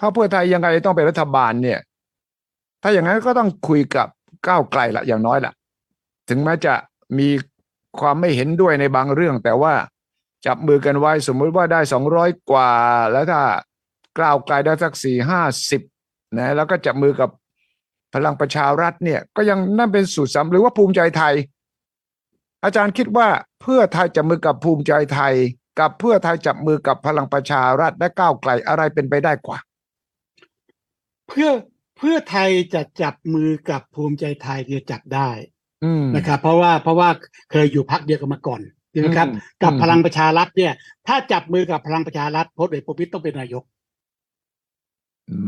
[0.00, 1.80] พรรคเพื่อไทยยังไงต้องเป็นรัฐบาลเนี่ย
[2.82, 4.08] ถ้าอย่างนั้นก็ต้องคุยกับ
[4.46, 5.52] ก้าวไกลละอย่างน้อยละ
[6.28, 6.74] ถึงแม้จะ
[7.18, 7.28] มี
[8.00, 9.74] ความไม่เห็นด้วยในบางเรื่อง แต่ว่า
[10.46, 12.70] จับมือกันไว้สมมุติว่าได้สองร้อยกว่า
[13.12, 13.42] แล้วถ้า
[14.18, 15.82] ก้าวไกลได้สักสี่ห้าสิบ
[16.38, 17.30] นะแล้วก็จับมือกับ
[18.14, 21.34] พลังประชารัฐเนี่ย ก็ยังนั่นเป็นสูตรสำหรือว่าภูมิใจไทย
[22.64, 23.28] อาจารย์คิดว่า
[23.62, 25.34] เพื่อไทยจับมือกับภูมิใจไทย
[25.80, 29.58] กับเพื่อไทยจับมือกับพลังประชารัฐและก้าวไกลอะไรเป็นไปได้กว่า
[31.28, 31.50] เพื่อ
[32.02, 35.30] พื่อไทยจะจับมือกับภูมิใจไทยเนี่ยจับได้
[35.84, 37.08] อืมนะครับ เพราะว่าเพราะว่า
[37.50, 40.72] เคยอยู่พักเดียวกันมาก่อนใช่ไหมครับอืมกับอืมพลังประชารัฐเนี่ย
[41.06, 43.64] ถ้าจับมือกับพลังประชารัฐพลเอกประวิตยต้องเป็นนายก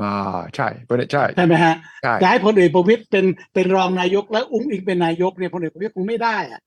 [0.01, 0.15] มา
[0.57, 3.25] ใช่ประเด็นใช่ใช่ไหมฮะใช่จะให้พลเอกประวิตยเป็น
[3.55, 6.61] เป็นรองนายกแล้วอุ้งอิงเป็นนายกเนี่ยพลเอกประวิตยคงไม่ได้อะ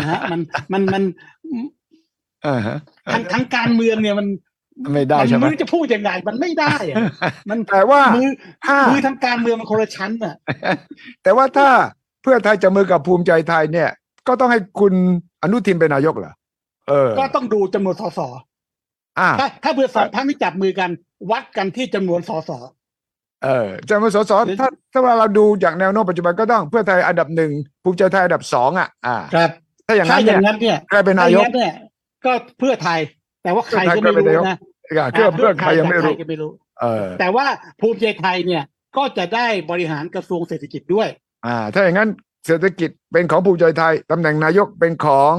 [0.00, 0.40] นะฮะมัน
[0.72, 1.02] มันมัน
[2.46, 2.78] อ่าฮะ
[3.12, 4.26] ทางทางการเมืองเนี่ยมัน
[4.92, 6.96] ไม่ได้มันใช่ไหมไม่รู้จะพูดยังไงมันไม่ได้อะ
[7.50, 8.28] มันแต่ว่ามือ
[8.66, 10.34] ถ้ามือทางการเมืองมันคนละชั้นอะ
[11.22, 11.68] แต่ว่าถ้า
[12.22, 13.90] เพื่อไทยจับมือกับภูมิใจไทยเนี่ย
[14.28, 14.94] ก็ต้องให้คุณ
[15.42, 16.32] อนุทินเป็นนายกเหรอ
[16.88, 18.20] เออ ก็ต้องดูจำนวนสส
[19.18, 20.90] อ่าถ้าถ้าเพื่อสองพักที่จับมือกัน
[21.30, 22.50] วัดกันที่จำนวนสส
[23.44, 27.50] เออจำนวนสสถ้าถ้าว่าเราดูจากแนวโน้มปัจจุบันก็ต้องเพื่อไทยอันดับหนึ่ง
[27.82, 29.50] ภูมิใจไทยอันดับสองอะ อ่า ครับ
[29.86, 31.74] ถ้าอย่างถ้านั้นอเนี่ยย่างนั้นเนี่ยใครเป็นายถ้านอกย่างนั้นเนี่ย
[32.24, 32.98] ก็เพื่อไทย
[33.42, 34.58] แต่ว่าใครก็ไม่เพื่อไทยก็เป็นนายรู้กนะ
[34.96, 37.46] อ่าเพื่อเพื่อใครยังไม่รู้ใคก็ไม่รู้เออแต่ว่า
[37.80, 38.62] ภูมิใจไทยเนี่ย
[38.96, 41.08] ก็จะได้บริหารกระทรวงเศรษฐกิจด้วย
[41.46, 42.10] อ่า ถ้าอย่างนั้น
[42.46, 45.34] เศรษฐกิจเป็นของภูมิใจไทยตำแหน่งนายกเป็นของ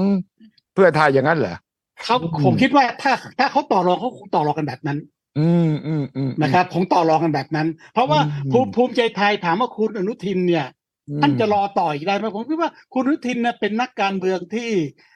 [0.74, 1.58] เพื่อไทยอย่างนั้นเหรอ
[2.04, 4.98] เขาอืมผมคิดว่าถ้าถ้าเขาต่อรองเขาคงต่อรองกันแบบนั้น
[5.40, 10.66] อืมอืมอืมนะครับคงต่อรองกันแบบนั้น เพราะว่าอืมภูมิภูมิใจไทยถามว่าคุณอนุทินเนี่ย
[11.10, 14.70] อืมท่านจะรอต่ออีกได้ไหมผมคิดว่าคุณอนุทินเนี่ยเป็นนักการเมืองที่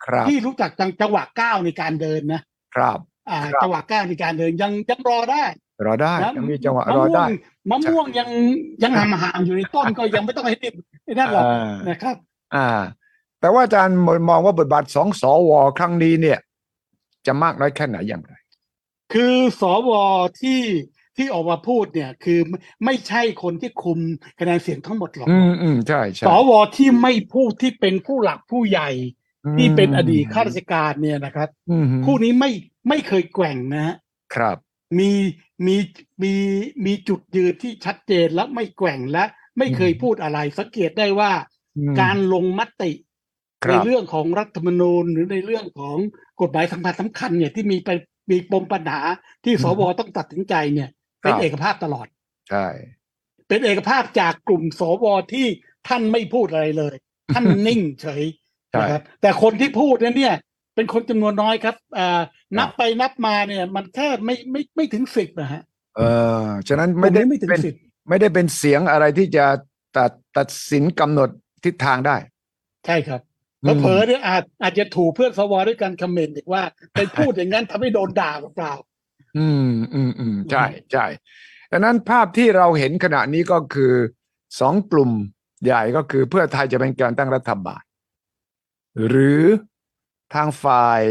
[0.06, 2.42] ครับที่รู้จักจังจังหวะก้าวในการเดินนะ
[2.78, 3.00] ครับ
[3.30, 5.44] อ่าครับจังหวะก้าวในการเดินยังยังรอได้
[5.86, 7.30] รอได้นะยังมีจังหวะมะรอม่วได้ง
[7.70, 8.30] มะม่วงยัง
[8.84, 10.74] ยังห่ำห่างอยู่ในต้นก็ยังไม่ต้องให้ติด
[11.04, 12.16] ไอ้นั่นหรอกอ่านะครับ
[12.56, 12.68] อ่า
[13.42, 13.98] แต่ว่าอาจารย์
[14.30, 16.40] มองว่าบทบาทสองสวครั้งนี้เนี่ย
[17.26, 18.34] จะมากน้อยแค่ไหนอย่างไร
[19.14, 19.92] คือสว
[20.42, 20.62] ที่
[21.18, 24.00] ที่ออกมาพูดเนี่ย คือไม่ไม่ใช่คนที่คุม
[24.40, 28.90] คะแนนเสียงทั้งหมดหรอก อืมอืมใช่ใช่สวที่ไม่พูดที่เป็นผู้หลักผู้ใหญ่
[29.56, 32.52] ที่เป็นอดีตข้าราชการเนี่ยนะครับอืมคู่นี้ไม่
[32.90, 33.96] ไม่เคยแกว่งนะฮะ
[34.36, 34.58] ครับ
[35.00, 35.12] มี
[35.66, 35.76] มี
[36.24, 36.34] มี
[36.86, 39.24] มีจุดยืนที่ชัดเจนและไม่แกว่งและ
[39.58, 41.32] ไม่เคยพูดอะไร สังเกตได้ว่า
[41.78, 42.92] อืมการลงมติ
[43.66, 45.98] คในรับเรื่องของรัฐธรรมนูญหรือในเรื่องของ
[46.42, 47.90] กฎหมายสำคัญสำคัญเนี่ยที่มีไป
[48.32, 49.02] มีปมปัญหา
[49.44, 50.90] ที่สวต้องตัดสินใจเนี่ย
[51.22, 52.08] เป็นเอกภาพตลอด
[52.50, 52.68] ใช่
[53.48, 55.48] เป็นเอกภาพจากกลุ่มสวที่
[55.88, 56.96] ท่านไม่พูดอะไรเลย
[57.34, 58.24] ท่านนิ่งเฉยใช่
[58.82, 60.36] นะครับแต่คนที่พูดนั้นเนี่ย
[60.76, 62.22] เป็นคนจำนวนน้อยครับอ่า
[62.58, 65.62] นับไปนับมาเนี่ย มันแค่ไม่ไม่ไม่ถึงสิบนะฮะ
[65.98, 66.02] เอ
[66.44, 67.76] อฉะนั้นไม่ได้กลุ่ไม่ถึงเป็นสิบ
[68.10, 69.46] ไม่ได้เป็นเสียงอะไรที่จะ
[69.98, 71.30] ตัดตัดสินกำหนด
[71.66, 72.18] ทิศทางได้
[72.86, 73.22] ใช่ครับ
[73.64, 76.64] อืมเผลอๆเนี่ยอาจอาจจะถูกเพื่อนสวด้วยกันคอมเมนต์อีกว่า
[76.94, 78.74] ไปพูดอย่างนั้นทำให้โดนด่าเปล่า
[79.38, 81.06] อืมอืมอืมใช่ใช่
[81.72, 83.94] ดังนั้นภาพที่เราเห็นขณะนี้ก็คือ
[84.60, 85.12] สองกลุ่ม
[85.64, 87.82] ใหญ่ก็คือเพื่อไทยจะเป็นการตั้งรัฐบาล
[89.08, 89.42] หรือ
[90.34, 91.02] ทางฝ่าย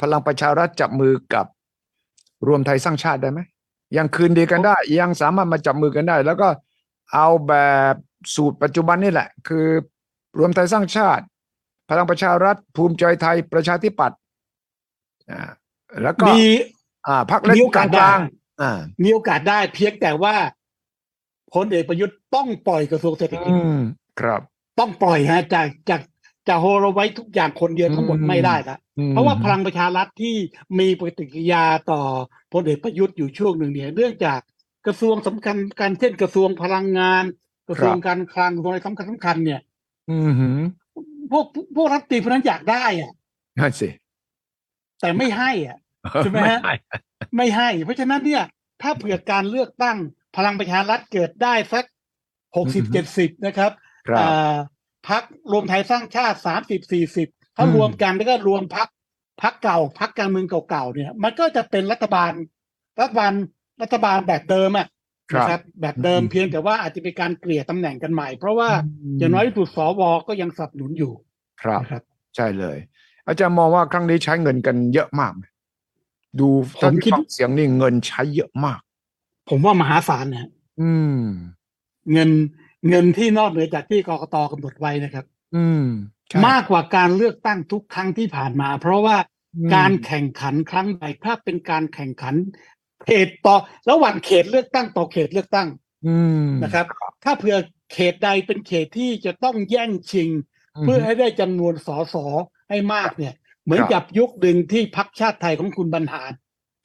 [0.00, 1.46] พลังประชารัฐจับมือกับ
[2.46, 3.40] รวมไทยสร้างชาติได้ไหม
[3.96, 6.48] ยังคืนดีกันได้ ยังสามารถมาจับมือกันได้ แล้วก็
[7.12, 7.54] เอาแบ
[7.92, 7.94] บ
[8.34, 9.66] สูตรปัจจุบันนี่แหละ คือ
[10.38, 11.24] รวมไทยสร้างชาติ
[11.90, 14.18] พลังประชารัฐภูมิใจไทยประชาธิปัตย์
[15.30, 15.42] อ่า
[16.02, 16.44] แล้วก็มี
[17.06, 20.34] อ่าพักเล็กมีโอกาสกได้ลางๆอ่ามีโอกาสได้เพียงแต่ว่า
[21.54, 23.78] พลเอกประยุทธ์ต้องปล่อยกระทรวงเศรษฐกิจอืม
[24.20, 24.40] ครับ
[24.78, 26.00] ต้องปล่อยฮะจากจาก
[26.48, 30.34] จะโฮเราไว้ทุกอย่างคนเดียวทั้งหมดอืมไม่ได้ละอืมเพราะว่าพลังประชารัฐที่
[30.78, 32.02] มีปฏิกิริยาต่อ
[32.52, 34.40] พลเอกประยุทธ์อยู่ช่วงหนึ่งเนี่ยเนื่องจาก
[34.86, 37.24] กระทรวงสำคัญการเช่นกระทรวงพลังงาน
[37.68, 39.60] กระทรวงการคลังกระทรวงอะไรสำคัญสำคัญเนี่ย
[40.10, 40.60] อืมหืม
[41.32, 43.12] พวกพวกรัฐมนตรีพวกนั้นอยากได้อะ
[43.58, 43.88] นั่นสิ
[45.00, 45.78] แต่ไม่ให้อะ
[46.22, 46.74] ใช่ไหมฮะใช่
[47.36, 48.44] ไม่ให้ เพราะฉะนั้นเนี่ย
[48.82, 49.98] ถ้าเผื่อการเลือกตั้ง
[50.36, 51.84] พลังประชารัฐเกิดได้สัก
[52.56, 53.72] หกสิบเจ็ดสิบนะครับ
[54.08, 54.54] ครับอ่า
[55.08, 55.22] พัก
[55.52, 58.88] รวมไทยสร้างชาติสามสิบสี่สิบถ้าอืมรวมกันแล้วก็รวมพัก
[59.42, 62.32] พักเก่าพักการเมืองเก่าๆเนี่ย มันก็จะเป็นรัฐบาล
[63.00, 63.32] รัฐบาล
[63.82, 64.88] รัฐบาลแบบเดิมอะ
[65.32, 68.68] ครับนะครับแบบเดิมอืมเพียงแต่ว่าอาจจะเป็นการเกลี่ยตำแหน่งกันใหม่ เพราะว่า
[69.18, 71.12] อย่างน้อยที่สุดสวก็ยังสนับสนุนอยู่
[71.62, 72.02] ครับนะครับ
[72.36, 72.78] ใช่เลย
[73.26, 75.42] อาจารย์มองว่าครั้งนี้ใช้เงินกันเยอะมากไหม
[76.40, 78.80] ดูผมถ้าคิดฟังเสียงนี่เงินใช้เยอะมาก
[79.48, 81.22] ผมว่ามหาศาลนะฮะอืม
[82.12, 82.30] เงิน
[82.88, 85.24] เงินที่นอกเหนือจากที่กกตกำหนดไว้นะครับ
[85.56, 85.84] อืม
[86.28, 89.16] ใช่มากกว่าการเลือกตั้งทุกครั้งที่ผ่านมา เพราะว่า
[89.56, 92.34] อืมการแข่งขันครั้งใดถ้าเป็นการแข่งขัน
[93.06, 93.56] เขตต่อ
[93.90, 95.68] ระหว่างเขตเลือกตั้งต่อเขตเลือกตั้ง
[96.06, 96.86] อืมนะครับ
[97.24, 97.56] ถ้าเผื่อ
[97.92, 100.30] เขตใดเป็นเขตที่จะต้องแย่งชิง
[100.82, 102.16] เพื่อให้ได้จำนวนสส
[102.68, 106.32] ให้มากเนี่ย เหมือนครับกับยุคหนึ่งที่พักชาติไทยของคุณบรรหาร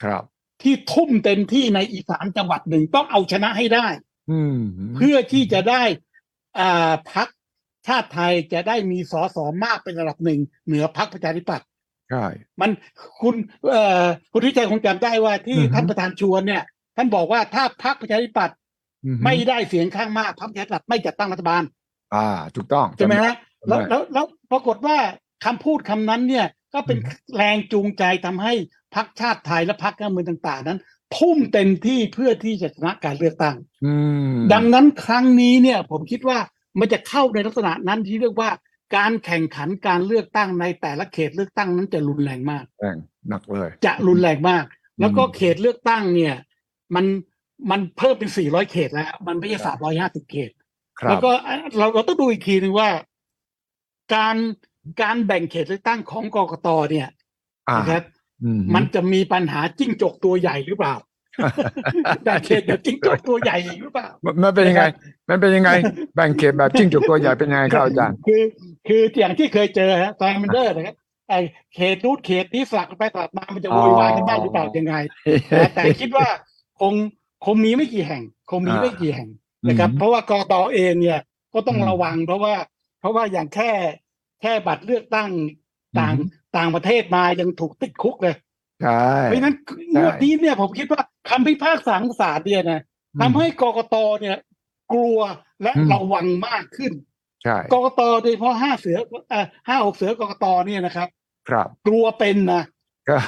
[0.04, 0.24] ครับ
[0.62, 4.15] ที่ทุ่มเต็มที่ในอีสานจังหวัดหนึ่งต้องเอาชนะให้ได้อืม
[4.96, 5.84] เพื่อที่จะได้
[6.60, 7.28] อ่าพัก
[7.88, 11.68] ชาติไทยจะได้มีสสมากเป็นระดับหนึ่งเหนือพักประชาธิปัตย์
[12.10, 12.26] ใช่
[12.62, 12.72] มัน
[13.22, 13.36] คุณ
[13.70, 16.64] เอ่อคุณทิชัยคงจำได้ว่าที่อือฮึท่านประธานชวนเนี่ย
[16.98, 18.56] ท่านบอกว่าถ้าพักประชาธิปัตย์
[19.06, 21.64] อืไม่ได้เสียงข้างมากพักประชาธิปัตย์ไม่จัดตั้งรัฐบาล
[22.16, 23.34] อ่า ถูกต้องใช่ไหมฮะ
[23.70, 24.98] จำด้แล้วแล้วแล้วปรากฏว่า
[25.46, 28.54] คำพูดคำนั้นเนี่ย ก็เป็นอือฮึแรงจูงใจทำให้
[28.96, 30.80] พักชาติไทยและพักการเมืองต่าง ๆ นั้น
[31.18, 33.94] ทุ่มเต็มที่เพื่อที่จะชนะการเลือกตั้งอื
[34.34, 36.40] มดังนั้นครั้งนี้เนี่ย ผมคิดว่า
[36.80, 38.50] มันจะเข้าในลักษณะนั้นที่เรียกว่า
[38.96, 42.98] การแข่งขันการเลือกตั้งในแต่ละเขตเลือกตั้งนั้นจะรุนแรงมากแรง
[43.30, 44.66] หนักเลย จะรุนแรงมาก
[45.00, 46.36] แล้วก็อืมเขตเลือกตั้งเนี่ย
[46.96, 47.06] มัน
[47.72, 49.58] มันเพิ่มเป็น 400 เขตแล้ว มันไม่ใช่
[49.96, 50.52] 350 เขต
[51.00, 51.32] ครับแล้วก็
[51.78, 52.90] เราเราต้องดูอีกทีหนึงว่า
[54.16, 54.36] การ
[55.02, 57.08] การแบ่งเขตเลือกตั้งของกกตเนี่ย
[57.70, 58.15] อ่านะครับอื
[58.60, 60.96] มมันจะมีปัญหาจิ้งจกตัวใหญ่หรือเปล่า
[62.24, 64.84] แบ่งเขตแบบจิ้งจกตัวใหญ่หรือเปล่ามันมันเป็นยังไง
[65.30, 65.72] มันเป็นยังไง
[66.16, 68.42] แบ่งเขตแบบจิ้งจกตัวใหญ่เป็นยังไงครับอาจารย์ คือ
[68.88, 70.96] คืออย่างที่เคยเจอฮะซาลาแมนเดอร์นะครับ
[71.30, 71.40] ไอ้
[71.76, 74.96] เขตนู้นเขตนี้สลับไปสลับมามันจะโวยวายกันได้หรือเปล่ายังไง
[75.58, 76.28] นะแต่คิดว่า
[76.80, 76.94] คง
[77.46, 79.30] คงมีไม่กี่แห่ง คงมีไม่กี่แห่ง
[79.68, 81.20] นะครับอืมเพราะว่ากตเองเนี่ย
[81.54, 82.56] ก็ต้องอืมระวัง เพราะว่า
[83.00, 83.72] เพราะว่าอย่างแค่
[84.42, 85.32] แค่บัตรเลือกตั้ง
[86.00, 88.36] ต่างอืม ต่างประเทศมายังถูกติดคุกเลย
[88.82, 89.56] ใช่เพราะฉะนั้น
[89.96, 92.82] งวดนี้เนี่ยผมคิดว่าคำพิพากษาของศาลเนี่ยนะ
[93.22, 94.38] ทำให้กกตเนี่ย
[94.94, 95.20] กลัว
[95.62, 96.92] และอืมระวังมากขึ้น
[97.44, 98.98] ใช่กกตโดยเฉพาะห้าเสือ
[99.30, 101.08] เอ่อห้าหกเสือกกตเนี่ยนะครับ
[101.50, 102.64] ครับ กลัวเป็นนะ
[103.08, 103.20] ใช่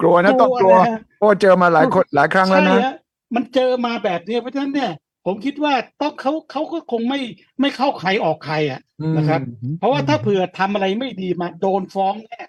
[0.00, 2.94] กลัวนะต้องกลัวนะเพราะว่าเจอมาหลายคนหลายครั้งแล้วใช่นะฮะ
[3.34, 4.92] มันเจอมาแบบเนี้ยเพราะฉะนั้นเนี่ย
[5.26, 7.20] ผมคิดว่าต้องเขาเขาก็คงไม่
[7.60, 8.80] ไม่เข้าใครออกใครอะ
[9.16, 12.42] นะครับอืมเพราะว่าถ้าเผื่อทำอะไรไม่ดีมาโดนฟ้องแน่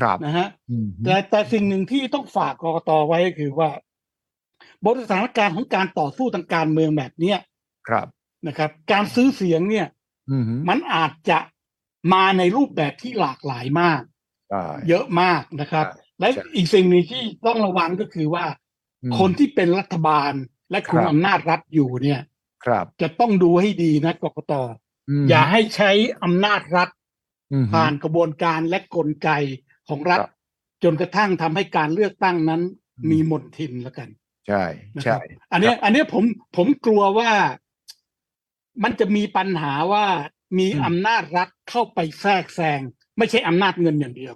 [0.00, 3.70] ครับนะฮะอืมแต่แต่สิ่งหนึ่งที่ต้องฝากกรกตไว้ก็คือว่า
[4.84, 7.38] บทสถานการณ์ของการต่อสู้ทางการเมืองแบบเนี้ย
[7.88, 8.06] ครับ
[8.46, 9.86] นะครับ การซื้อเสียงเนี่ย
[10.30, 11.38] อืมมันอาจจะ
[12.12, 14.00] มาในรูปแบบที่หลากหลายมาก
[14.50, 18.44] ใช่เยอะมากนะครับใช่และใช่อีกสิ่งหนึ่งที่ต้องระวังก็คือว่า
[19.02, 20.32] อืมคนที่เป็นรัฐบาล
[20.70, 22.20] และคุมครับอำนาจรัฐอยู่เนี่ย
[22.64, 24.52] ครับ จะต้องดูให้ดีนะกกต
[25.22, 25.90] มอย่าให้ใช้
[26.22, 26.88] อำนาจรัฐ
[27.52, 29.30] อืมผ่านกระบวนการและกลไก
[29.88, 30.28] ของรัฐครับ
[30.84, 32.62] จนกระทั่งทำให้การเลือกตั้งนั้น
[32.98, 34.08] อืมมีมนทินแล้วกัน
[34.48, 34.64] ใช่
[34.98, 35.22] นะคใช่รับ
[35.52, 36.24] อันเนี้ยอันเนี้ยผม
[36.56, 37.30] ผมกลัวว่า
[38.84, 40.06] มันจะมีปัญหาว่า
[40.58, 42.80] มีอำนาจรัฐเข้าไปแทรกแซง
[43.18, 44.34] ไม่ใช่อำนาจเงินอย่างเดียว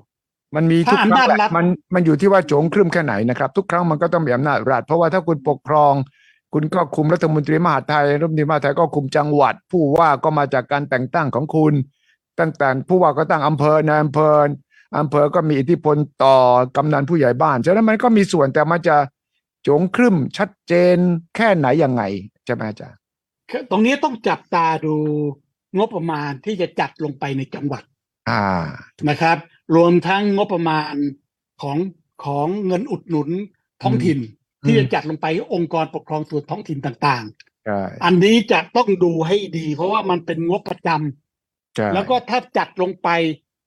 [0.56, 5.94] มันมีถ้าทุกครั้งอำนาจแหละรัฐมันมันอยู่ที่ว่าโจงครึ่มแค่ไหนนะครับ ทุกครั้งมันก็ต้องมีอำนาจรัฐ เพราะว่าถ้าคุณปกครอง
[6.54, 11.74] คุณก็คุมรัฐมนตรีมหาดไทยรัฐมนตรีมหาดไทยก็คุมจังหวัด ผู้ว่าก็มาจากการแต่งตั้งของคุณ
[12.40, 14.34] ตั้งแต่ผู้ว่าก็ตั้งอำเภอในอำเภอ
[14.98, 16.36] อำเภอก็มีอิทธิพลต่อ
[16.76, 18.96] กำนันผู้ใหญ่บ้านฉะนั้นมันก็มีส่วนแต่มันจะ
[19.62, 20.96] โจงครึ่มชัดเจน
[21.36, 22.02] แค่ไหนยังไง
[22.44, 22.98] ใช่ไหมอาจารย์
[23.50, 24.96] คือตรงนี้ต้องจับตาดู
[25.76, 27.82] งบประมาณที่จะจัดลงไปในจังหวัด
[28.30, 28.44] อ่า
[29.08, 29.36] นะครับ
[29.76, 30.94] รวมทั้งงบประมาณ
[31.62, 31.78] ของ
[32.24, 33.28] ของเงินอุดหนุน
[33.82, 34.18] ท้องถิ่น
[34.66, 37.24] ที่จะจัดลงไปองค์กรปกครองส่วนท้องถิ่นต่าง
[37.66, 43.08] ใช่ๆอันนี้จะต้องดูให้ดี เพราะว่ามันเป็นงบประจำใช่แล้วก็ถ้าจัดลงไป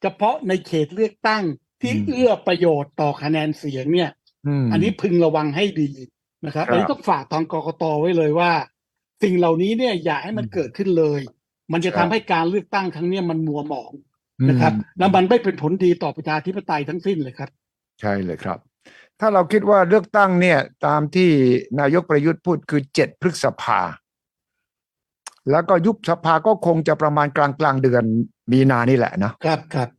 [0.01, 1.43] เฉพาะในเขตเลือกตั้ง
[1.81, 4.09] ที่อืมเอื้อประโยชน์ต่อคะแนนเสียงเนี่ย
[4.65, 5.89] มอันนี้พึงระวังให้ดี
[6.45, 8.51] นะครับครับอันนี้ต้องฝากทางกกตไว้เลยว่า
[9.23, 11.21] สิ่งเหล่านี้เนี่ยอย่าให้มันอืมเกิดขึ้นเลย
[11.73, 13.91] มันจะครัทำบให้การเลือกตั้งครั้งเนี้ยมันมัวหมอง
[14.49, 17.49] นะครับอืมแล้วมันไม่เป็นผลดีต่อประชาธิปไตยทั้งสิ้นเลยครับ
[18.01, 18.59] ใช่เลยครับ
[19.19, 21.29] ถ้าเราคิดว่าเลือกตั้งเนี่ย ตามที่
[21.79, 23.81] นายกประยุทธ์พูดคือเจ็ดพฤษภา
[25.51, 28.03] แล้วก็ยุบสภาก็คงจะประมาณกลางกลางๆเดือน
[28.51, 29.89] มีนานี่แหละนะครับครับ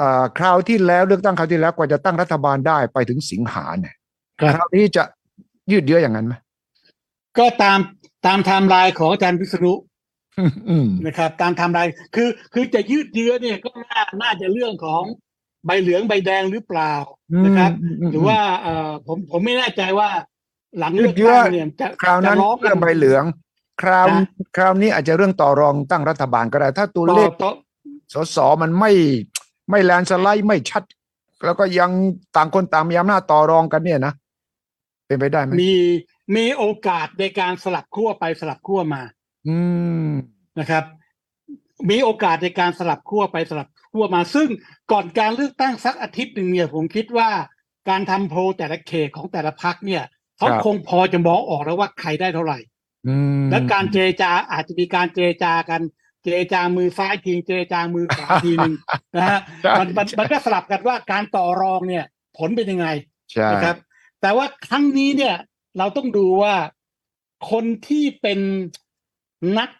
[0.00, 3.94] อ่าคราวที่แล้วเลือกตั้งคราวที่แล้วกว่าจะตั้งรัฐบาลได้ไปถึงสิงหาเนี่ย
[4.40, 5.02] ครับคราวนี้จะ
[5.70, 6.34] ยืดเยื้ออย่างนั้นไหม
[7.38, 7.78] ก็ตาม
[8.26, 9.74] ตามไทม์ไลน์ของอาจารย์วิษณุ
[10.38, 15.02] อืมอืมนะครับ ตามไทม์ไลน์คือ คือจะยืดเยื้อเนี่ยก็น่าน่าจะเรื่องของ
[15.66, 16.92] ใบเหลืองใบแดงหรือเปล่า
[17.44, 20.08] นะครับมมมหรือว่าเอ่อผมผมไม่แน่ใจว่า
[20.78, 23.24] หลังเลือกเยอะตั้งเนี่ยเยอะจะคราวนั้นจะร้องกัเรื่องใบเหลือง
[23.82, 24.24] คราวนะ
[24.56, 27.50] คราวนี้อาจจะเรื่องต่อรองตั้งรัฐบาลก็ได้ ถ้าตัวต่อเลขต่อ
[28.14, 28.92] สสมันไม่
[29.70, 30.82] ไม่แลนด์สไลด์ไม่ชัด
[31.44, 31.90] แล้วก็ยัง
[32.36, 34.14] ต่างคนต่างมีอำนาจต่อรองกันเนี่ยนะ
[35.06, 35.74] เป็นไปได้ไหมมี
[36.36, 39.02] มีโอกาสในการสลับขั้วไปสลับขั้วมา
[39.48, 39.58] อื
[40.04, 40.08] ม
[40.58, 40.84] นะครับ
[41.90, 44.48] มีโอกาสในการสลับขั้วไปสลับขั้วมา ซึ่ง
[44.92, 47.30] ก่อนการเลือกตั้งสักอาทิตย์หนึ่งเนี่ยผมคิดว่า
[47.88, 50.02] การทำโพลแต่ละเขตของแต่ละพักเนี่ย
[50.38, 52.68] เขาครับคงพอจะมองออกแล้วว่าใครได้เท่าไหร่อืม
[53.50, 55.82] และการเจรจาอาจจะมีการเจรจากัน
[56.22, 58.74] เจรจามือซ้ายทีเจรจามือขวาทีหนึ่ง
[59.16, 62.04] นะฮะใช่มันมันมันก็สลับกันว่าการต่อรองเนี่ย
[62.38, 62.86] ผลเป็นยังไง
[63.32, 63.76] ใช่นะครับ
[64.20, 65.36] แต่ว่าครั้งนี้เนี่ย
[65.78, 66.54] เราต้องดูว่า
[67.50, 68.38] คนที่เป็น
[69.58, 69.70] นัก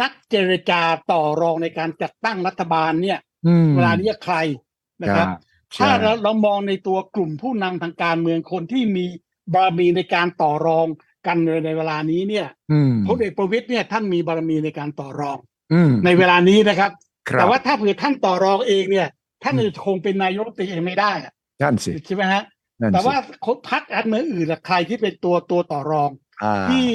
[0.00, 4.36] นักเจรจาต่อรองในการจัดตั้งรัฐบาลเนี่ยอืมเวลานี้ใคร
[5.02, 5.26] นะครับ
[5.74, 9.04] ใช่ถ้าเราเรามองในตัวกลุ่มผู้นำทางการเมืองคนที่มี
[9.54, 10.86] บารมีในการต่อรอง
[11.26, 15.38] กันในในเวลานี้เนี่ยอืมพลเอกประวิตยเนี่ยท่านมีบารมีในการต่อรอง
[15.72, 16.90] อืมในเวลานี้นะครับ
[17.28, 19.08] ครับ แต่ว่าถ้าเผื่อท่านต่อรองเองเนี่ย
[19.42, 22.42] ท่านจะคงเป็นนายกรัฐมนตรีเองไม่ได้อะนั่นสิใช่ไหมฮะ
[22.82, 23.16] นั่นแต่สิว่า
[23.46, 26.10] คนพักการเมืองอื่นละใครที่เป็นตัวตัวต่อรอง
[26.44, 26.88] อ่าที่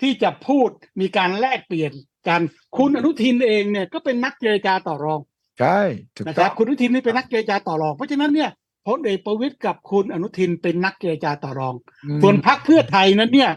[0.00, 0.68] ที่จะพูด
[1.00, 1.92] มีการแลกเปลี่ยน
[2.28, 2.40] กัน
[2.76, 5.20] คุณอนุทินเองเนี่ยก็เป็นนักเจรจาต่อรอง
[5.60, 5.80] ใช่
[6.16, 8.50] ถูกนะคต้รัอบงคุณอนุทินนี่เป็นนักเจรจาต่อรอง เพราะฉะนั้นเนี่ย
[8.86, 11.74] พลเอกประวิตยกับคุณอนุทินเป็นนักเจรจาต่อรอง
[12.06, 13.50] อืมส่วนพรรคเพื่อไทยนั้นเนี่ย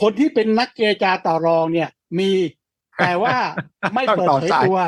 [0.00, 1.88] คนที่เป็นนักเจรจาต่อรองเนี่ย
[2.18, 2.30] มี
[2.98, 3.36] แต่ว่า
[3.94, 4.80] ไม่ต้องเปิดต่อเผยสายตัว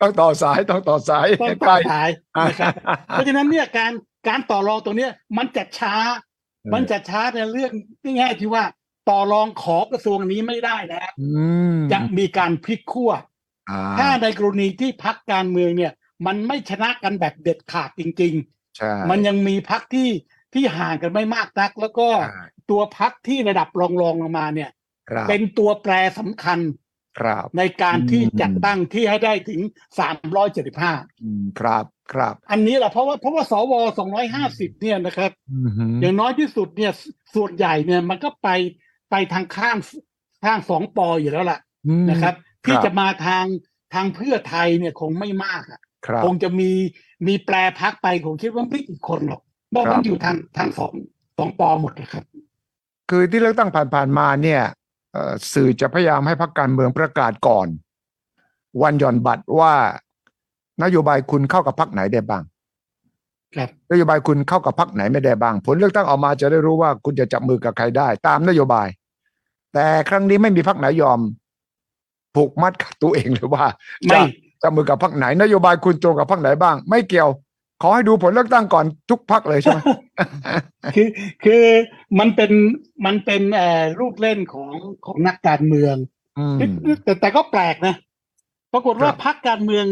[0.00, 2.08] ต้องต่อสายต้องต่อสายต้องให้ต่ใกอล้สาย
[2.46, 2.74] นะครับ
[3.06, 3.92] เพราะฉะนั้นเนี่ยการ
[4.28, 5.96] การต่อรองตรงเนี้ยมันจะช้า
[6.74, 8.64] มันจะช้าในเรื่องง่ายๆที่ว่า
[9.08, 11.28] ต่อรองขอกระทรวงนี้ไม่ได้นะอื
[11.74, 13.12] มจะมีการพลิกขั้ว
[13.70, 15.92] อ่าถ้าในกรณีที่พักการเมืองเนี่ย
[16.26, 18.34] มันไม่ชนะกันแบบเด็ดขาดจริง
[18.76, 20.10] ใช่ๆมันยังมีพักที่
[20.54, 24.70] ที่ห่างกันไม่มากนัก แล้วก็ใช่ ตัวพักที่ระดับรองๆลงมาเนี่ย
[25.10, 26.58] ครับเป็นตัวแปรสำคัญ
[27.18, 29.60] ครับในการที่อืมจัดตั้งที่ให้ได้ถึง
[30.40, 33.72] 375อืมครับครับ อันนี้แหละเพราะว่าเพราะว่าสว
[34.26, 36.92] 250เนี่ยนะครับอืมฮึอย่างน้อยที่สุดเนี่ย
[37.34, 38.48] ส่วนใหญ่เนี่ยมันก็ไป
[39.10, 39.76] ไปทางข้าง
[40.44, 41.58] ข้างสองปออยู่แล้วล่ะ
[41.88, 43.44] อืมนะครับ ที่ครับจะมาทาง
[43.94, 46.70] ทางเพื่อไทยเนี่ยคงไม่มากอะครับคงจะมี
[47.26, 50.92] มีแปรพักไปผมคิดว่าไม่กี่คนหรอกเพราะครัมันบอยู่ทางทางสอง
[51.38, 52.24] สองปอหมดนะครับ
[53.10, 54.62] คือที่เลือกตั้งผ่านๆมาเนี่ย
[55.12, 57.66] เอ่อสื่อจะพยายามให้พรรคการเมืองประกาศก่อน
[58.82, 59.74] วันหย่อนบัตรว่า
[60.82, 62.42] นโยบายคุณเข้ากับพรรคไหนได้บ้าง
[63.56, 68.88] ครับนโยบายคุณเข้ากับพรรคไหนไม่ได้บ้าง ผลเลือกตั้งออกมาจะได้รู้ว่าคุณจะจับมือกับใครได้ ตามนโยบาย
[69.74, 71.20] แต่ครั้งนี้ไม่มีพรรคไหนยอม
[72.34, 73.64] ผูกมัดกับตัวเองเลยว่า
[74.06, 74.18] ไม่จะ
[74.62, 77.30] จับมือกับพรรคไหน นโยบายคุณตรงกับพรรคไหนบ้าง ไม่เกี่ยว
[77.82, 79.80] ขอให้ดูผลเลือกตั้งก่อนทุกพรรคเลยใช่ไหม
[80.94, 81.08] คือ
[81.44, 81.64] คือ
[82.18, 82.50] มันเป็น
[83.06, 84.70] มันเป็นเอ่อลูกเล่นของ
[85.06, 85.96] ของนักการเมือง
[86.38, 86.56] อืม
[87.04, 87.94] แต่แต่ก็แปลกนะ
[88.72, 89.86] ปรากฏว่าครับพรรคการเมือง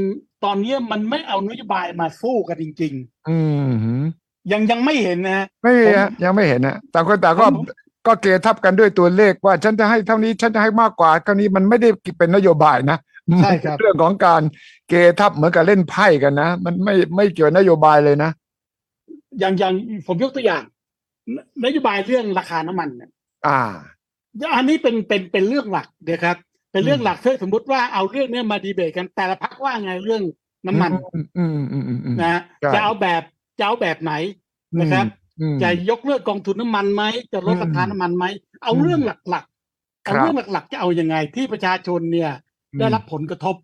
[0.45, 2.95] ตอนนี้มันไม่เอานโยบายมาสู้กันจริง
[3.29, 7.67] อืมฮึๆยังยังไม่เห็นนะฮะไม่มีผมฮะยังไม่เห็นนะต่างคนต่างก็ผม
[8.07, 12.99] ก็เกทับกันด้วยตัวเลขว่าฉันจะให้เท่านี้ฉันจะให้มากกว่าเท่านี้มันไม่ได้เป็นนโยบายนะ
[13.41, 14.43] ใช่ครับ เรื่องของการ
[14.89, 18.31] เกทับเหมือนกับเล่นไพ่กันนะ มันไม่ไม่เกี่ยวนโยบายเลยนะ
[19.39, 19.75] อย่างอย่าง
[20.07, 20.63] ผมยกตัวอย่าง
[21.35, 23.11] นนโยบายเรื่องราคาน้ำมันเนี่ย
[23.47, 23.61] อ่า
[24.57, 26.37] อันนี้เป็นเป็นเป็นเรื่องหลักเดี๋ยวครับ
[26.73, 30.23] เป็นเรื่องอืมหลักถ้าสมมติว่าเอาเรื่องเนี้ยมาดีเบตกัน แต่ละพักว่าไงเรื่อง
[30.67, 33.23] น้ำมันอืมอืมอืมอืมอืมนะฮะใช่จะเอาแบบ
[33.59, 34.13] จะเอาแบบไหน
[34.81, 35.07] นะครับ
[35.41, 38.25] อืมจะยกเลิกกองทุนน้ำมันไหมจะลดอืมราคาน้ำมันไหม
[38.63, 39.01] เอาอืมเรื่อง
[39.31, 42.31] หลักๆครับเอาเรื่องหลักๆจะเอายังไงที่ประชาชนเนี่ย
[42.81, 43.57] ได้รับผลกระทบ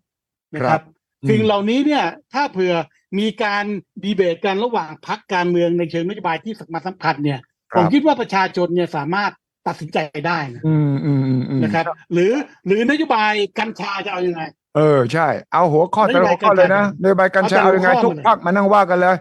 [0.53, 0.83] นะคครัรับบ
[1.21, 2.03] อืมสิ่งเหล่านี้เนี่ย
[2.33, 2.73] ถ้าเผื่อ
[3.19, 3.63] มีการ
[4.03, 7.39] ดีเบตกันระหว่างพักการเมืองในเชิงนโยบายที่สำคัญสำคัญเนี่ย
[7.73, 9.31] คผรัมบคิดว่าประชาชนเนี่ยสามารถ
[9.67, 9.97] ตัดสินใจ
[10.27, 12.31] ได้นะอืมอืมอืมอืมนะครับ หรือ
[12.67, 14.41] หรือนโยบายกัญชาจะเอายังไง
[14.75, 19.15] เออใช่ เอาหัวข้อแต่ละหัวข้อเลยนะนโยบายกัญชาเอาเอาแต่ยังไงหัวข้อทุกมาเลยพรรคมานั่งว่ากันเลย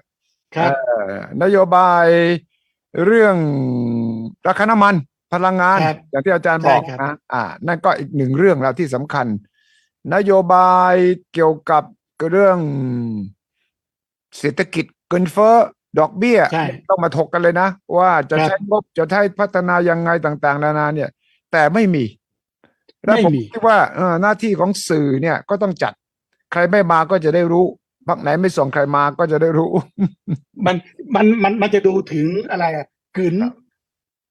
[0.56, 2.06] ครับเอ่อนโยบาย
[3.04, 3.36] เรื่อง
[4.48, 4.94] ราคาน้ำมัน
[5.32, 9.26] พลังงานครับอย่างที่อาจารย์บอกใช่ครับนะอ่า นั่นก็อีกหนึ่งเรื่องแล้วที่สำคัญ
[10.14, 10.94] นโยบาย
[11.32, 11.82] เกี่ยวกับ
[12.30, 12.58] เรื่อง
[14.38, 15.56] เศรษฐกิจเงินเฟ้อ
[15.98, 21.10] ดอกเบี้ยใช่ต้องมาถกกันเลยนะ ว่าจะครับใช้งบจะใช้พัฒนายังไงต่าง ๆ นานาเนี่ย
[21.52, 22.04] แต่ไม่มี
[23.04, 25.92] และไม่ผมมีคิดว่าเออหน้าที่ของสื่อเนี่ยก็ต้องจัด
[26.52, 27.66] ใครไม่มาก็จะได้รู้
[28.08, 29.70] พรรคไหนไม่ส่งใครมาก็จะได้รู้
[30.66, 30.76] มัน
[31.14, 32.86] มันมันมันจะดูถึงอะไรอะ
[33.16, 33.34] กลืน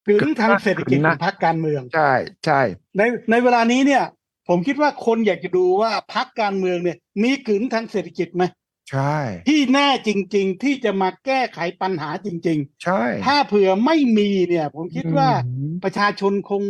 [0.06, 2.12] กลืนทางเศรษฐกิจกลืนขนะองพรรคการเมือง ใช่
[2.46, 2.62] ใช่
[2.98, 3.02] ใน
[3.32, 4.04] ในเวลานี้เนี่ย
[4.50, 8.44] ผมคิดว่าคนอยากจะดูว่าพรรคการเมืองเนี่ย มีกลืนทางเศรษฐกิจไหม
[8.92, 16.64] ใช่ ที่แน่จริง ๆ ที่จะมาแก้ไขปัญหาจริงใช่ๆถ้าเผื่อไม่มีเนี่ย ผมคิดว่าอืมประชาชนคง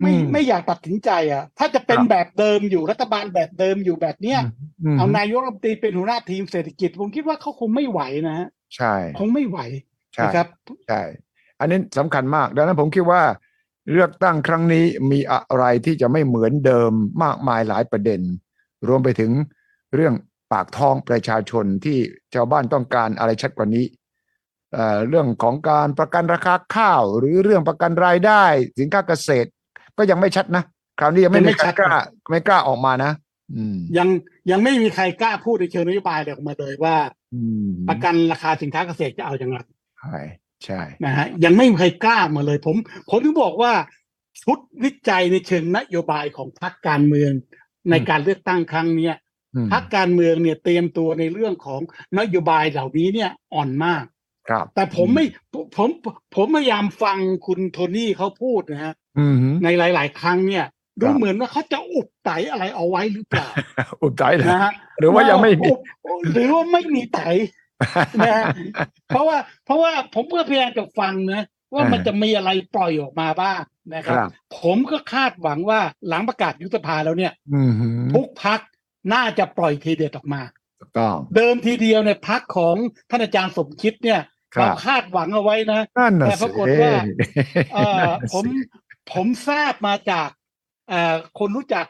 [0.00, 4.40] ไม่อืมไม่อยากตัดสินใจอะ ถ้าจะเป็นครับแบบเดิมอยู่รัฐบาลแบบเดิมอยู่แบบเนี้ย
[4.94, 9.58] มเอานายกรัฐมนตรีเป็นหัวหน้าทีมเศรษฐกิจ ผมคิดว่าเขาคงไม่ไหวนะฮะใช่ คงไม่ไหว
[10.14, 10.46] ใช่นะครับ
[10.88, 11.02] ใช่
[11.60, 13.22] อันนี้สำคัญมาก ดังนั้นผมคิดว่า
[13.92, 18.20] เลือกตั้งครั้งนี้มีอะไรที่จะไม่เหมือนเดิมมากมายหลายประเด็น
[18.88, 19.30] รวมไปถึง
[19.94, 20.14] เรื่อง
[20.52, 21.98] ปากท้องประชาชนที่
[22.34, 23.84] ชาวบ้านต้องการอะไรชัดกว่านี้
[24.72, 28.44] เอ่อเรื่องของการประกันราคาข้าว หรือเรื่องประกันรายได้
[28.78, 29.48] สินค้าเกษตร
[29.96, 30.64] ก็ยังไม่ชัดนะ
[31.00, 33.12] คราวนี้ยังไม่ยังไม่มีใครชัดกล้าไม่กล้าออกมานะ
[33.54, 34.08] อืมยัง
[34.50, 36.96] ยังไม่มีใครกล้าพูดในเชิงนโยบายเลยออกมาเลยว่า
[37.34, 39.58] อืมประกันราคาสินค้าเกษตรจะเอาอย่างไร
[40.64, 42.76] ใช่ใช่นะฮะยังไม่มีใครกล้ามาเลยผม
[43.10, 43.72] ผมถึงบอกว่า
[44.42, 47.32] ชุดวิจัยในเชิงนโยบายของพรรคการเมือง
[47.90, 49.14] ในการเลือกตั้งครั้งเนี้ย
[49.54, 51.80] อืมพรรคการเมืองเนี่ยเตรียมตัวในเรื่องของ
[52.18, 54.04] นโยบายเหล่านี้เนี่ยอ่อนมาก
[54.48, 55.24] ครับ แต่ผมไม่
[55.54, 55.88] ผมผม
[56.34, 60.64] ผมพยายามฟังคุณโทนี่เขาพูดนะฮะอืมในหลาย ๆ ครั้งเนี่ย
[61.00, 63.48] ดูครับเหมือนว่าเขาจะอุบไตอะไรเอาไว้หรือเปล่า
[64.02, 65.78] อุบใจเลยนะฮะหรือว่ายังไม่มีอุบ
[66.32, 67.20] หรือว่าไม่มีไต
[68.26, 68.44] นะฮะ
[69.08, 71.42] เพราะว่าเพราะว่าผมก็พยายามจะฟังนะ
[71.74, 73.60] ว่ามันจะมีอะไรปล่อยออกมาบ้าง
[73.94, 74.30] นะคครัรับบ
[74.60, 77.72] ผมก็คาดหวังว่าหลังประกาศยุบสภาแล้วเนี่ยอืม
[78.14, 78.60] ทุกพัก
[79.12, 80.42] น่าจะปล่อยทีเด็ดออกมา
[80.80, 82.76] ถูกต้องเดิมทีเดียวในยพักของ
[83.10, 84.20] ท่านอาจารย์สมคิดเนี่ย
[84.54, 86.92] ครับเราคาดหวังเอาไว้นะนั่นน่ะแต่ปรากฏว่า
[87.74, 88.50] เอ่อนั่นน่ะผมสิ
[89.12, 90.28] ผมทราบมาจาก
[90.88, 91.86] เอ่อคนรู้จัก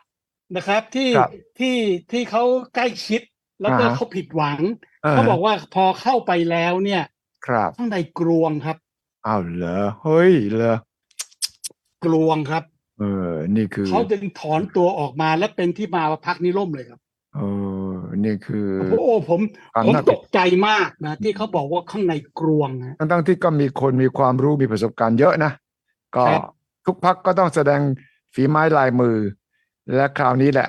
[0.57, 1.31] นะครับที่ครับ
[1.61, 1.77] ที่
[2.13, 3.23] ที่เขาใกล้ชิด
[3.61, 4.61] แล้วก็อ่าฮะเขาผิดหวัง
[5.11, 7.03] เขาบอกว่าพอเข้าไปแล้วเนี่ย
[7.47, 8.77] ครับข้างในกลวงครับ
[9.27, 10.77] อ้าวเหรอเฮ้ยเหรอ
[12.05, 12.65] กลวงครับ
[13.01, 17.01] เออ นี่คือเขาจึงถอนตัวออกมาและเป็นที่มาว่าพักนี้ล่มเลยครับ
[17.35, 17.41] เอ
[17.91, 17.95] อ
[18.25, 19.41] นี่คือโอ้โหผม
[19.75, 20.39] ความผมน่าตกใจ
[20.69, 25.53] มากนะ ที่เขาบอกว่าข้างในกลวงนะทั้งทั้งที่ก็มีคนมีความรู้มีประสบการณ์เยอะนะ
[26.17, 26.43] ก็ครับ
[26.87, 27.81] ทุกพักก็ต้องแสดง
[28.35, 29.17] ฝีไม้ลายมือ
[29.95, 30.69] และคราวนี้แหละ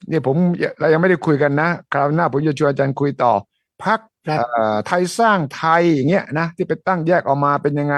[0.00, 0.36] อ่านี่ผม
[0.78, 3.32] เรายังไม่ได้คุยกันนะ คราวหน้าผมจะชวนอาจารย์คุยต่อ
[3.84, 4.38] พักครับ
[4.86, 7.96] ไทยสร้างไทยอย่างเงี้ยนะที่ไปตั้งแยกออกมาเป็นยังไง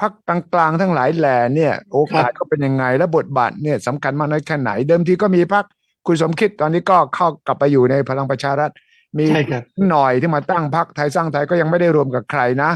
[0.00, 5.64] พักกลางๆทั้งหลายแหล่เนี่ย โอกาสก็เป็นยังไงและบทบาทเนี่ยสำคัญมากน้อยแค่ไหน เดิมทีก็มีพัก
[6.06, 8.70] คุณสมคิดตอนนี้ก็เข้ากลับไปอยู่ในพลังประชารัฐ
[9.18, 12.70] มีใช่ครับหน่อยที่มาตั้งพักไทยสร้างไทยก็ยังไม่ได้รวมกับใครนะ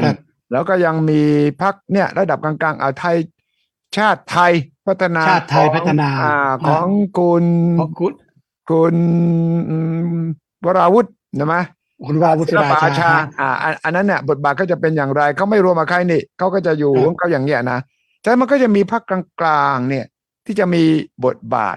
[0.00, 0.16] ครับ
[0.52, 1.22] แล้วก็ยังมี
[1.62, 3.16] พักเนี่ย ระดับกลางๆอ่าไทย
[3.96, 4.52] ชาติไทย
[4.86, 6.32] พัฒนาชาติไทยของพัฒนาอ่
[6.68, 7.44] ของคุณ
[7.80, 8.12] ขอบคุณ
[8.70, 8.94] คุณ
[9.70, 9.76] อื
[10.20, 10.22] ม
[10.64, 11.56] วราวุฒินะไหม
[12.06, 13.10] คุณวาวุฒิศิลปราอาชาชา
[13.40, 17.78] อ่าอันอันนั้นเนี่ยบทบาทเขาจะเป็นอย่างไรเขาไม่รวมกับใครนี่เขาก็จะอยู่ครับของเขาอย่างเงี้ยนะ
[18.22, 19.02] ฉะนั้นมันก็จะมีพัก
[19.40, 20.06] กลางๆเนี่ย
[20.46, 20.84] ที่จะมี
[21.24, 21.76] บทบาท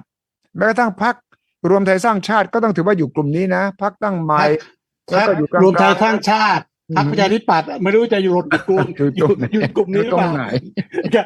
[0.57, 1.15] แม้กระทั่งพัก
[1.69, 4.39] รวมไทยสร้างชาติก็ต้องถือว่าอยู่กลุ่มนี้นะพักตั้งใหม่
[5.11, 10.43] แล้วก็อยู่กลางๆรวมไทยสร้างชาติอืม พรรคประชาธิปัตย์ไม่รู้จะอยู่รถอยู่กลุ่มอยู่อยู่ตรงไหนอยู่กลุ่มนี้หรือตรเปงล่าไหน
[11.15, 11.21] ก็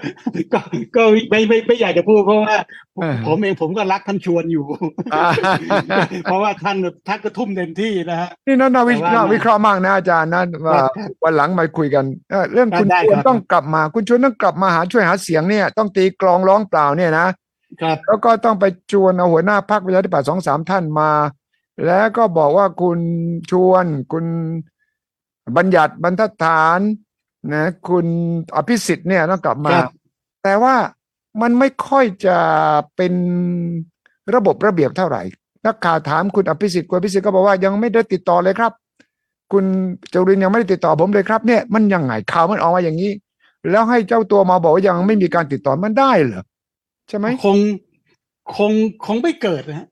[0.54, 0.60] ก็
[0.96, 2.58] ก็ไม่ไม่ไม่อยากจะพูดเพราะว่า
[2.98, 4.66] เออผมเองผมก็รักท่านชวนอยู่
[5.14, 5.26] อ่า
[6.24, 17.28] เพราะว่าท่านท่านก็ทุ่มเต็มที่นะฮะนี่น่าน่าวิแต่ว่าน่าวิเคราะห์มากนะอาจารย์นะว่าครับวันหลังมาคุยกันเอ่อเรื่องคุณได้ชวนครับต้องกลับมา คุณชวนต้องกลับมาหาช่วยหาเสียงเนี่ย ต้องตีกลองร้องเปล่าเนี่ยนะ
[17.82, 21.12] ครับแล้วก็ต้องไปชวนเอาหัวหน้าพรรคประชาธิปัตย์สองสามท่านมา
[21.86, 23.00] แล้วก็บอกว่าคุณ
[23.52, 24.26] ชวนคุณ
[25.58, 26.80] บัญญัติบรรทัดฐาน
[27.54, 28.06] นะคุณ
[28.56, 29.94] อภิสิทธิ์เนี่ยต้องกลับมาครับ
[30.44, 30.76] แต่ว่า
[31.42, 32.38] มันไม่ค่อยจะ
[32.96, 33.14] เป็น
[34.36, 35.22] ระบบระเบียบเท่าไหร่
[35.66, 38.72] นักข่าวถามคุณอภิสิทธิ์คุณอภิสิทธิ์ก็บอกว่ายังไม่ได้ติดต่อเลยครับ
[39.52, 39.66] คุณ
[40.14, 43.12] จรินยังไม่ได้ติดต่อผมเลยครับเนี่ยมันยังไงข่าวมันออกมาอย่างนี้
[43.70, 46.44] แล้วให้เจ้าตัวมาบอกว่ายังไม่มีการติดต่อมันได้เหรอ
[47.08, 47.58] ใช่ไหมคง
[48.56, 48.72] คง
[49.06, 49.88] คงไม่เกิดนะฮะ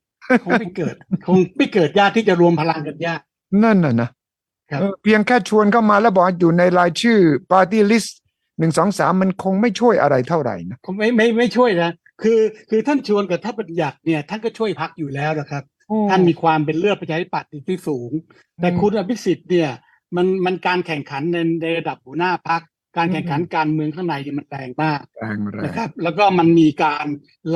[0.46, 0.96] คงไม่เกิด
[1.26, 3.20] คงไม่เกิดยากที่จะรวมพลังกันยาก
[3.64, 4.17] นั่นน่ะนะครับ
[4.80, 7.20] เออเพียงแค่ชวนเข้ามาแล้วบอกว่าอยู่ในรายชื่อ
[7.52, 8.20] ปาร์ตี้ลิสต์
[8.60, 11.92] หนึ่งสองสามมันคงไม่ช่วยอะไรเท่าไหร่นะคงไม่ไม่ไม่ช่วยนะ
[12.24, 12.40] คือ
[12.70, 15.64] คือท่านชวนกับท่านบัญญัติเนี่ยท่านก็ช่วยพักอยู่แล้วนะครับ
[16.10, 18.12] ท่านมีความเป็นเลือดประชาธิปัตย์ที่สูง
[18.62, 19.70] แต่คุณอภิสิทธิ์เนี่ย
[20.16, 22.62] มันมันการแข่งขันในในระดับหัวหน้าพัก
[22.98, 27.06] การแข่งขันการเมืองข้างในเนี่ยมันแรงมากแรงแรงนะครับ แล้วก็มันมีการ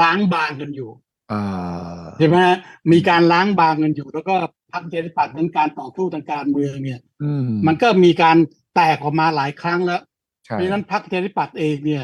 [0.01, 0.89] ล้างบางกันอยู่
[1.32, 2.57] อ่าใช่ไหมฮะ
[2.91, 4.36] มีการล้างบางกันอยู่ แล้วก็
[4.74, 8.38] พรรคประชาธิปัตย์นั้นการต่อสู้ทางการเมืองเนี่ยอืมมันก็มีการ
[8.76, 10.02] แตกออกมาหลายครั้งแล้ว
[10.46, 12.04] ใช่เพราะฉะนั้นพรรคประชาธิปัตย์เองเนี่ย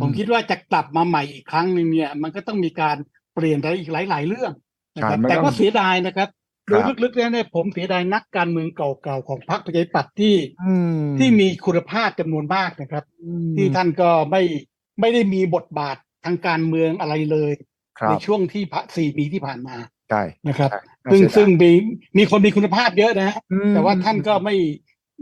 [0.00, 2.96] ผมคิดว่าจะกลับมาใหม่อีกครั้งหนึ่งเนี่ย มันก็ต้องมีการ
[3.34, 4.52] เปลี่ยนอะไรอีกหลาย ๆ เรื่อง
[4.96, 6.28] นะครับใช่มันแต่ต้ก็องเสียดายนะครับ
[6.68, 10.34] ครัโดบยลึกๆแล้วเนี่ยผมเสียดายนักการเมืองเก่าๆของพรรคประชาธิปัตย์ที่
[10.64, 14.42] อืมที่มีคุณภาพจำนวนมากนะครับอืมที่ท่านก็ไม่
[15.00, 17.52] ไม่ได้มีบทบาททางการเมืองอะไรเลย
[18.00, 19.76] ครัในบช่วงที่ผ่านสี่ปีที่ผ่านมา
[20.10, 20.78] ใช่นะครับใช่
[21.12, 21.70] ซึ่งน่าเสียดายซึ่งมี
[22.18, 24.56] มีคนมีคุณภาพเยอะนะฮะอืมแต่ว่าท่านก็ไม่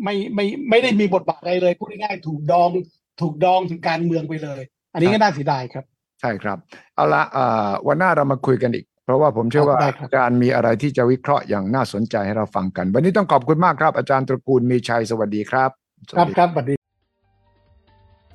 [0.05, 2.71] ไม่ไม่ไม่ได้มีบทบาทอะไรเลยพูดง่ายๆถูกดอง
[3.21, 4.63] ถูกดองถึงการเมืองไปเลย
[4.93, 5.85] อันนี้ก็น่าเสียดายครับ
[6.21, 6.59] ใช่ครับ
[6.95, 15.71] เอาละอ่าวันหน้าเรามาคุยกันอีก เพราะว่าผมเชื่อว่าได้ครับอาจารย์มีอะไรที่จะวิเคราะห์อย่างน่าสนใจให้เราฟังกัน วันนี้ต้องขอบคุณมากครับ อาจารย์ตระกูลมีชัยสวัสดีครับ
[16.09, 16.75] สครัวับสดีครับสวัสดี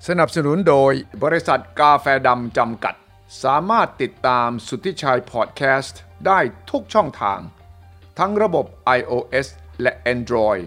[0.08, 0.94] สนับสนุนโดย
[1.24, 2.96] บริษัทกาแฟดำจำกัด
[3.44, 7.40] สามารถติดตามสุทธิชัยพอดแคสต์ได้ทุกช่องทาง
[8.20, 8.66] ทั้งระบบ
[8.98, 9.48] iOS
[9.82, 10.64] และ Android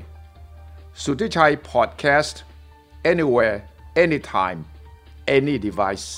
[1.02, 2.40] สุทธิชัยพอดแคสต์
[3.12, 3.56] anywhere
[4.04, 4.60] anytime
[5.36, 6.08] any device